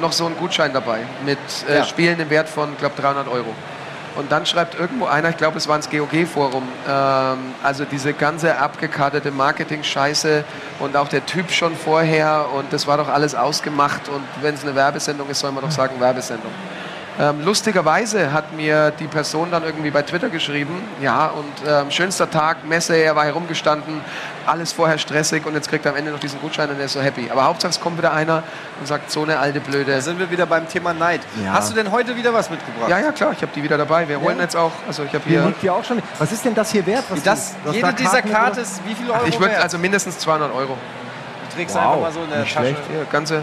[0.00, 1.38] noch so einen Gutschein dabei mit
[1.68, 1.84] äh, Ja.
[1.84, 3.54] Spielen im Wert von, glaube 300 Euro.
[4.16, 8.58] Und dann schreibt irgendwo einer, ich glaube, es war ins GOG-Forum, ähm, also diese ganze
[8.58, 10.44] abgekartete Marketing-Scheiße
[10.80, 14.64] und auch der Typ schon vorher und das war doch alles ausgemacht und wenn es
[14.64, 16.52] eine Werbesendung ist, soll man doch sagen Werbesendung.
[17.22, 22.28] Ähm, lustigerweise hat mir die Person dann irgendwie bei Twitter geschrieben, ja, und ähm, schönster
[22.28, 24.00] Tag, Messe, er war herumgestanden,
[24.44, 26.94] alles vorher stressig und jetzt kriegt er am Ende noch diesen Gutschein und er ist
[26.94, 27.30] so happy.
[27.30, 28.42] Aber Hauptsache es kommt wieder einer
[28.80, 29.92] und sagt, so eine alte Blöde.
[29.92, 31.20] Da sind wir wieder beim Thema Neid.
[31.44, 31.52] Ja.
[31.52, 32.88] Hast du denn heute wieder was mitgebracht?
[32.90, 34.08] Ja, ja, klar, ich habe die wieder dabei.
[34.08, 34.42] Wir holen Ja.
[34.42, 36.02] jetzt auch, also ich habe Hier hier, liegt ja auch schon.
[36.18, 37.04] Was ist denn das hier wert?
[37.08, 40.52] Was das, du- jede dieser Karte ist wie viel Euro ich würde also mindestens 200
[40.52, 40.76] Euro.
[40.76, 42.50] du trägst Wow, einfach mal so in der Tasche.
[42.58, 42.80] schlecht.
[42.90, 43.42] Hier, ganze.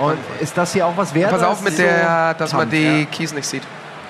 [0.00, 1.30] Und ist das hier auch was wert?
[1.30, 3.04] Pass auf mit der, so dass man Tant, die ja?
[3.06, 3.62] Keys nicht sieht.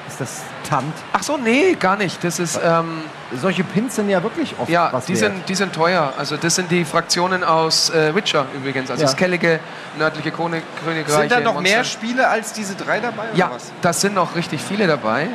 [0.09, 0.93] Ist das Tant?
[1.13, 2.23] Ach so, nee, gar nicht.
[2.23, 3.03] Das ist, ähm,
[3.41, 5.33] Solche Pins sind ja wirklich oft ja, was die wert.
[5.35, 6.13] sind, die sind teuer.
[6.19, 8.91] Also das sind die Fraktionen aus äh, Witcher übrigens.
[8.91, 9.09] Also Ja.
[9.09, 9.61] das Kellige,
[9.99, 11.17] nördliche Kone- Königreich.
[11.21, 11.75] Sind da noch Monster.
[11.75, 13.25] mehr Spiele als diese drei dabei?
[13.35, 13.73] Ja, Oder was?
[13.83, 15.29] das sind noch richtig viele dabei.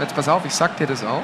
[0.00, 1.22] Jetzt pass auf, ich sag dir das auch.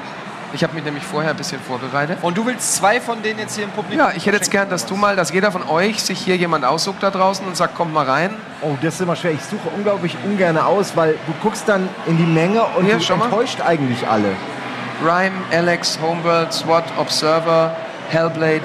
[0.55, 2.19] Ich habe mich nämlich vorher ein bisschen vorbereitet.
[2.21, 4.67] Und du willst zwei von denen jetzt hier im Publikum Ja, ich hätte jetzt gern,
[4.67, 7.57] oder dass du mal, dass jeder von euch sich hier jemand aussucht da draußen und
[7.57, 8.29] sagt, kommt mal rein.
[8.61, 9.31] Oh, das ist immer schwer.
[9.31, 13.01] Ich suche unglaublich ungern aus, weil du guckst dann in die Menge und Hier, du
[13.01, 13.25] schau mal.
[13.25, 14.29] enttäuscht eigentlich alle.
[15.03, 17.75] Rhyme, Alex, Homeworld, SWAT, Observer,
[18.09, 18.61] Hellblade,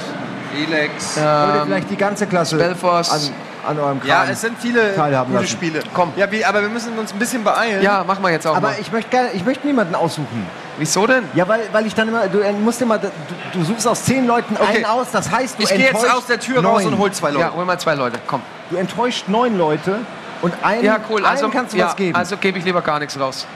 [0.55, 1.16] Elex.
[1.16, 3.11] Ähm, vielleicht die ganze Klasse Spellforce.
[3.11, 3.20] an,
[3.66, 4.09] an eurem Kram?
[4.09, 5.47] Ja, es sind viele gute lassen.
[5.47, 5.80] Spiele.
[5.95, 6.12] Komm.
[6.16, 7.82] Ja, wie, aber wir müssen uns ein bisschen beeilen.
[7.82, 8.76] ja, mach mal jetzt auch aber mal.
[8.78, 10.47] ich möchte, ich möchte niemanden aussuchen.
[10.78, 11.24] Wieso denn?
[11.34, 13.10] Ja, weil, weil ich dann immer, du äh, musst immer, du,
[13.52, 14.76] du suchst aus zehn Leuten Okay.
[14.76, 16.72] einen aus, das heißt, du ich gehe jetzt aus der Tür neun.
[16.72, 17.46] raus und hol zwei Leute.
[17.46, 18.42] Ja, hol mal zwei Leute, komm.
[18.70, 19.98] Du enttäuscht neun Leute
[20.40, 21.24] und einen, Ja, cool.
[21.26, 22.14] Also, allen kannst du ja, was geben.
[22.14, 23.46] also gebe ich lieber gar nichts raus.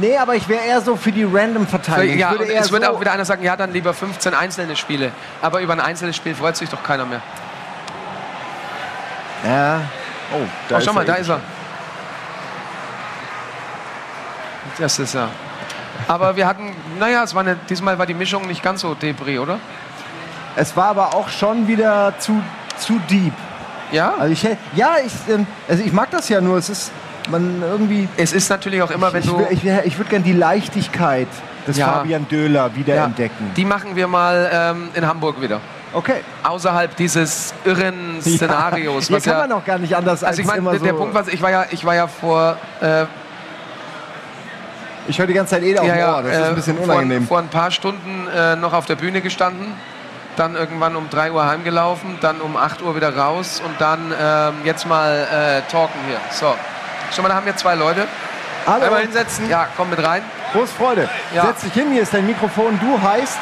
[0.00, 2.18] nee, aber ich wäre eher so für die random Verteilung.
[2.18, 5.12] ja, ich würde es so, auch wieder einer sagen, ja, dann lieber 15 einzelne Spiele.
[5.40, 7.22] Aber über ein einzelnes Spiel freut sich doch keiner mehr.
[9.44, 9.80] Ja.
[10.32, 11.40] Oh, da oh, schau mal, da ist er.
[14.78, 15.30] Das ist er.
[16.08, 19.38] Aber wir hatten, naja, es war eine, diesmal war die Mischung nicht ganz so Debris,
[19.38, 19.58] oder?
[20.56, 22.42] Es war aber auch schon wieder zu,
[22.78, 23.34] zu deep.
[23.92, 24.14] Ja?
[24.18, 24.42] Also ich,
[24.74, 26.58] ja, ich, ähm, also ich mag das ja nur.
[26.58, 26.92] Es ist,
[27.30, 28.08] man irgendwie.
[28.16, 29.46] Es ist natürlich auch immer, wenn ich du.
[29.50, 31.28] ich, will- ich würde gerne die Leichtigkeit
[31.66, 31.86] des Ja.
[31.92, 33.52] Fabian Döhler wieder ja, entdecken.
[33.56, 35.60] die machen wir mal ähm, in Hamburg wieder.
[35.92, 36.20] Okay.
[36.42, 39.06] Außerhalb dieses irren Szenarios.
[39.08, 40.84] Hier was kann ja, man auch gar nicht anders also ich als meine, der, so.
[40.84, 43.04] der Punkt war, ich war ja, ich war ja vor, äh,
[45.08, 46.22] ich höre die ganze Zeit Ede auf ja, dem ja, Ohr.
[46.22, 47.26] Das ist äh, ein bisschen vor, unangenehm.
[47.26, 49.74] vor ein paar Stunden äh, noch auf der Bühne gestanden,
[50.36, 54.54] dann irgendwann um 3 Uhr heimgelaufen, dann um 8 Uhr wieder raus und dann ähm,
[54.64, 56.18] jetzt mal äh, talken hier.
[56.30, 56.54] So,
[57.14, 58.06] schon mal, da haben wir zwei Leute.
[58.66, 59.48] Hallo, Einmal hinsetzen.
[59.48, 60.22] Ja, komm mit rein.
[60.52, 61.08] Prost, Freude.
[61.34, 61.46] Ja.
[61.46, 62.78] Setz dich hin, hier ist dein Mikrofon.
[62.80, 63.38] Du heißt.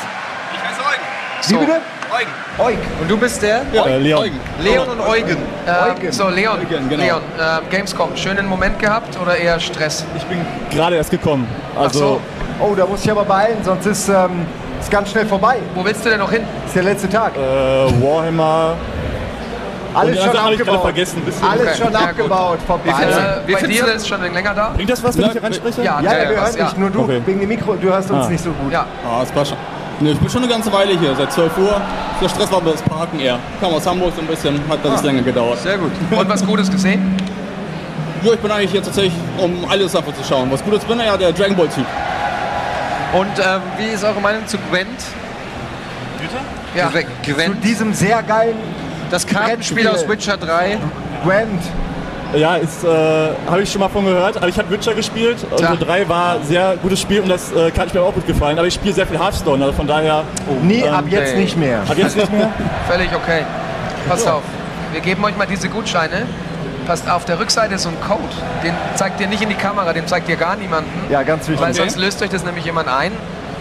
[0.53, 1.03] Ich heiße Eugen.
[1.41, 1.81] So, Wie bitte?
[2.15, 2.31] Eugen.
[2.59, 2.79] Euk.
[3.01, 3.63] Und du bist der?
[3.73, 4.31] Äh, Leon.
[4.63, 5.37] Leon und Eugen.
[5.67, 6.13] ähm, Eugen.
[6.13, 7.03] so Leon, Eugen, genau.
[7.03, 10.05] Leon ähm, Gamescom, schönen Moment gehabt oder eher Stress?
[10.17, 11.47] Ich bin gerade erst gekommen.
[11.77, 12.21] Ach Also, so.
[12.61, 14.47] Oh, da muss ich aber beeilen, sonst ist ähm,
[14.81, 15.57] ist ganz schnell vorbei.
[15.75, 16.43] Wo willst du denn noch hin?
[16.67, 17.33] Ist der letzte Tag.
[17.37, 18.75] äh, Warhammer.
[19.95, 20.87] Alles schon ich abgebaut.
[20.95, 22.59] Alles Okay, schon ja, abgebaut.
[22.67, 22.91] Vorbei.
[22.91, 24.71] Äh, Wie bei findest dir du- ist schon länger da?
[24.75, 25.83] Bringt das was, wenn ich hier reinspreche?
[25.85, 26.77] Ja, ja, ja, wir hören dich.
[26.77, 27.23] Nur du, Okay.
[27.25, 28.29] wegen dem Mikro, du hörst uns Ah.
[28.29, 28.73] nicht so gut.
[28.73, 29.59] Ja, Ah, das passt schon.
[30.01, 31.81] Nee, ich bin schon eine ganze Weile hier, seit 12 Uhr.
[32.21, 33.39] Der Stress war das Parken eher.
[33.61, 35.59] Kam aus Hamburg so ein bisschen, hat das länger gedauert.
[35.61, 35.91] Sehr gut.
[36.11, 37.17] und was Gutes gesehen?
[38.23, 40.51] Ja, ich bin eigentlich hier tatsächlich, um alles einfach zu schauen.
[40.51, 41.87] Was Gutes bin, ja der Dragon Ball Typ.
[43.13, 44.89] Und ähm, wie ist eure Meinung zu Gwent?
[46.75, 46.89] Ja.
[46.89, 47.63] Gwe- Zu Gwent.
[47.65, 48.57] diesem sehr geilen
[49.11, 50.79] Das Kartenspiel aus Witcher 3.
[51.23, 51.61] Gwent.
[52.37, 52.89] Ja, ist, äh,
[53.47, 54.37] habe ich schon mal von gehört.
[54.37, 55.39] Aber ich habe Witcher gespielt.
[55.51, 55.75] Und Tja.
[55.79, 58.27] so 3 war ein sehr gutes Spiel und das äh, kann ich mir auch gut
[58.27, 58.59] gefallen.
[58.59, 60.25] Aber ich spiele sehr viel Hearthstone, also von daher.
[60.63, 61.43] Nee, Ähm, ab jetzt nee.
[61.43, 61.81] nicht mehr.
[61.89, 62.51] Ab jetzt nicht mehr.
[62.89, 63.45] Völlig okay.
[64.09, 64.43] Pass auf.
[64.93, 66.27] Wir geben euch mal diese Gutscheine
[66.87, 68.21] Passt auf, der Rückseite ist so ein Code.
[68.63, 70.91] Den zeigt dir nicht in die Kamera, den zeigt dir gar niemanden.
[71.11, 71.63] Ja, ganz wichtig.
[71.65, 71.79] Weil Okay.
[71.81, 73.13] sonst löst euch das nämlich jemand ein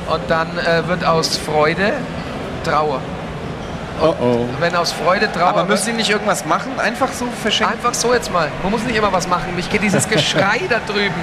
[0.10, 1.94] und dann äh, wird aus Freude
[2.66, 3.00] Trauer.
[4.02, 4.46] Oh oh.
[4.60, 6.72] Wenn aus Freude Trauer Aber müssen die nicht irgendwas machen?
[6.80, 7.74] Einfach so verschenken?
[7.76, 8.50] Einfach so jetzt mal.
[8.64, 9.56] Man muss nicht immer was machen.
[9.56, 11.14] Mich geht dieses Geschrei da drüben.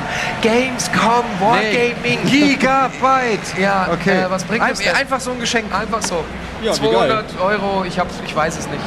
[0.43, 2.19] Gamescom, Wargaming.
[2.27, 3.41] Gigabyte!
[3.59, 4.23] Ja, Okay.
[4.23, 4.95] äh, was bringt Ein, das denn?
[4.95, 5.75] Einfach so ein Geschenk.
[5.75, 6.25] Einfach so.
[6.63, 8.81] Ja, wie 200 Euro, ich, hab, ich weiß es nicht.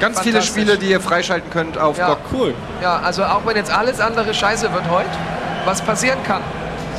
[0.00, 0.42] Ganz viele.
[0.42, 2.08] Spiele, die ihr freischalten könnt auf Ja.
[2.08, 2.18] GOG.
[2.32, 2.54] Cool.
[2.82, 5.08] Ja, also auch wenn jetzt alles andere scheiße wird heute,
[5.64, 6.42] was passieren kann.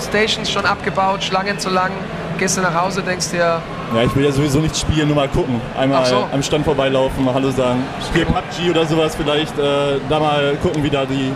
[0.08, 1.92] Stations schon abgebaut, Schlangen zu lang,
[2.38, 3.62] gehst du nach Hause, denkst dir,
[3.96, 5.62] Ja, ich will ja sowieso nicht spielen, nur mal gucken.
[5.78, 6.28] Einmal so.
[6.32, 7.84] am Stand vorbeilaufen, mal Hallo sagen.
[8.06, 11.32] Spiel PUBG oder sowas vielleicht, äh, da mal gucken, wie da die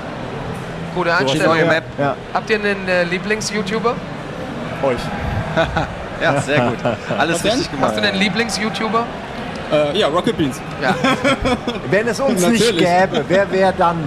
[0.94, 1.48] gute Einstellung.
[1.48, 1.84] neue Map.
[1.98, 2.16] Ja.
[2.34, 3.96] Habt ihr einen äh, Lieblings-YouTuber?
[4.84, 5.00] euch.
[6.22, 6.78] Ja, sehr gut.
[7.18, 7.52] Alles Was denn?
[7.54, 7.96] richtig gemacht.
[7.96, 9.06] Hast du einen Lieblings-YouTuber?
[9.72, 10.62] Äh, ja, Rocket Beans.
[10.80, 10.94] Ja.
[11.90, 13.98] Wenn es uns nicht gäbe, wer wäre dann?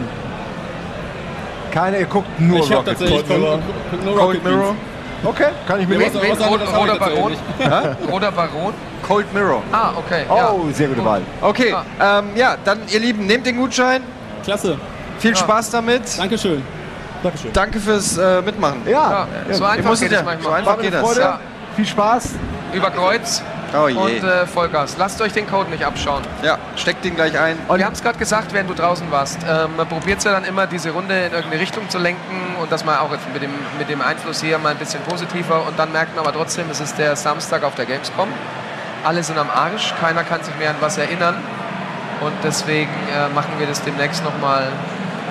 [1.72, 2.98] Keiner, ihr guckt nur Ich Rocket.
[2.98, 3.58] Cold Mirror.
[4.04, 4.76] nur Cold Rocket Mirror?
[5.22, 7.32] Okay, kann ich mir Ja, Wen, Roter, Baron?
[8.10, 8.74] Roter Baron?
[9.06, 9.62] Cold Mirror.
[9.72, 10.24] Ah, okay.
[10.28, 10.50] ja.
[10.50, 11.22] Oh, sehr gute Wahl.
[11.40, 14.02] Okay, ähm, ja, dann ihr Lieben, nehmt den Gutschein.
[14.44, 14.78] Klasse.
[15.18, 16.18] Viel Spaß damit.
[16.18, 16.62] Dankeschön.
[17.22, 17.52] Dankeschön.
[17.52, 18.82] Danke fürs äh, Mitmachen.
[18.86, 20.54] Ja, Ja, so einfach geht es ja, so manchmal.
[20.58, 21.16] einfach geht das.
[21.16, 21.40] Ja.
[21.76, 22.30] Viel Spaß.
[22.72, 23.42] Über Kreuz
[23.76, 23.96] Oh je.
[23.96, 24.96] und äh, Vollgas.
[24.98, 26.22] Lasst euch den Code nicht abschauen.
[26.42, 27.58] ja, steckt den gleich ein.
[27.74, 29.38] Wir haben es gerade gesagt, während du draußen warst.
[29.48, 32.84] Ähm, man probiert ja dann immer, diese Runde in irgendeine Richtung zu lenken und dass
[32.84, 35.90] man auch jetzt mit dem, mit dem Einfluss hier mal ein bisschen positiver und dann
[35.92, 38.28] merkt man aber trotzdem, es ist der Samstag auf der Gamescom.
[39.04, 41.34] Alle sind am Arsch, keiner kann sich mehr an was erinnern
[42.20, 44.68] und deswegen äh, machen wir das demnächst nochmal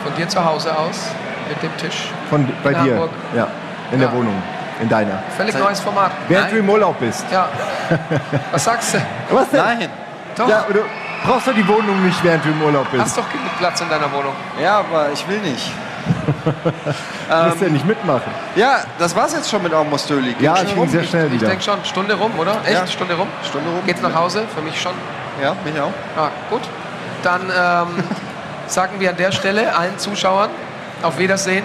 [0.04, 1.08] von dir zu Hause aus
[1.50, 2.10] mit dem Tisch.
[2.30, 2.92] Von, bei In dir.
[2.92, 3.10] Hamburg.
[3.36, 3.48] Ja,
[3.92, 4.08] in Ja.
[4.08, 4.36] der Wohnung.
[4.82, 5.22] In deiner.
[5.38, 6.12] Völlig neues Format.
[6.28, 7.26] Während du im Urlaub bist.
[7.32, 7.48] Ja.
[8.52, 8.98] Was sagst du?
[9.32, 9.60] Was denn?
[9.60, 9.90] Nein.
[10.36, 10.48] Doch.
[10.50, 10.80] Ja, du
[11.26, 13.04] brauchst doch die Wohnung nicht, während du im Urlaub bist.
[13.04, 14.34] Hast doch genug Platz in deiner Wohnung.
[14.62, 15.72] Ja, aber ich will nicht.
[16.46, 18.32] Du musst ja nicht mitmachen.
[18.56, 20.36] Ja, das war's jetzt schon mit Almost Döli.
[20.40, 20.90] Ja, Geht ich rum.
[20.90, 21.48] sehr schnell Ich wieder.
[21.48, 22.58] denke schon, Stunde rum, oder?
[22.66, 22.74] Echt?
[22.74, 22.88] Ja.
[22.88, 23.28] Stunde rum?
[23.48, 23.80] Stunde rum.
[23.86, 24.44] Geht's nach Hause?
[24.54, 24.94] Für mich schon.
[25.42, 25.92] Ja, mich auch.
[26.18, 26.62] Ja, gut.
[27.24, 28.04] Dann ähm,
[28.68, 30.50] sagen wir an der Stelle allen Zuschauern
[31.04, 31.64] auf Wiedersehen.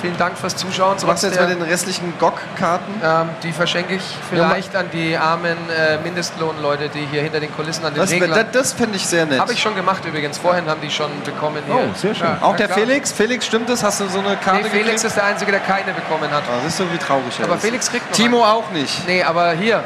[0.00, 0.94] Vielen Dank fürs Zuschauen.
[0.96, 3.00] Was machst du jetzt der- mit den restlichen GOG-Karten?
[3.04, 7.84] ähm, die verschenke ich vielleicht an die armen äh, Mindestlohnleute, die hier hinter den Kulissen
[7.84, 8.46] an den Das, das, Reglern.
[8.52, 9.40] das finde ich sehr nett.
[9.40, 10.38] Habe ich schon gemacht übrigens.
[10.38, 11.74] Vorhin haben die schon bekommen hier.
[11.74, 12.26] Oh, sehr schön.
[12.40, 12.78] auch ja, der klar.
[12.78, 13.10] Felix?
[13.12, 13.82] Felix, stimmt das?
[13.82, 15.04] Hast du so eine Karte Nee, Felix gekriegt?
[15.04, 16.42] ist der Einzige, der keine bekommen hat.
[16.48, 17.62] Oh, siehst du, wie traurig er Aber ist.
[17.62, 18.52] Felix kriegt noch Timo eine.
[18.52, 19.06] auch nicht.
[19.06, 19.82] Nee, aber hier,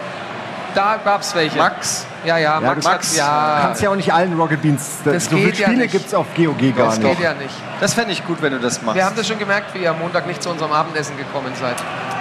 [0.74, 1.56] da gab's welche.
[1.58, 2.06] Max?
[2.24, 3.58] Ja, ja, Max, du Max ja.
[3.62, 4.98] kannst ja auch nicht allen Rocket Beans.
[5.04, 7.10] Das so viele geht ja gibt es auf GOG gar Das nicht.
[7.10, 7.54] geht ja nicht.
[7.80, 8.96] Das fände ich gut, wenn du das machst.
[8.96, 11.76] Wir haben das schon gemerkt, wie ihr am Montag nicht zu unserem Abendessen gekommen seid.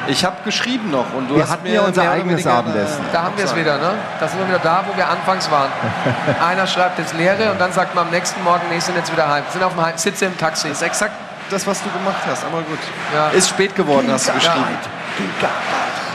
[0.08, 3.00] ich habe geschrieben noch und du Wir hast hatten mir ja unser eigenes Abendessen.
[3.14, 3.94] Da haben wir es wieder, ne?
[4.20, 5.70] Da sind wir wieder da, wo wir anfangs waren.
[6.50, 9.30] Einer schreibt jetzt Leere und dann sagt man am nächsten Morgen, nee, sind jetzt wieder
[9.30, 9.44] heim.
[9.52, 10.70] Sind auf dem Heim, sitze im Taxi.
[10.70, 11.14] Das ist exakt
[11.52, 12.80] das, was du gemacht hast, aber gut.
[13.14, 13.30] Ja.
[13.30, 14.66] Ist spät geworden, hast du geschrieben.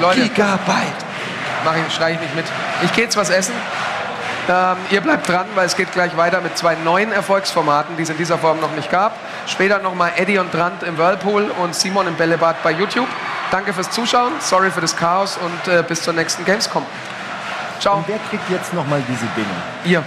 [0.01, 1.06] Leute, Gigabyte.
[1.75, 2.45] Ich, schreie ich nicht mit.
[2.85, 3.55] Ich gehe jetzt was essen.
[4.49, 8.11] Ähm, ihr bleibt dran, weil es geht gleich weiter mit zwei neuen Erfolgsformaten, die es
[8.11, 9.17] in dieser Form noch nicht gab.
[9.47, 13.09] Später nochmal Eddie und Brandt im Whirlpool und Simon im Bällebad bei YouTube.
[13.51, 16.85] Danke fürs Zuschauen, sorry für das Chaos und äh, bis zur nächsten Gamescom.
[17.81, 17.97] Ciao.
[17.97, 19.47] Und wer kriegt jetzt nochmal diese Dinge?
[19.85, 20.05] Ihr.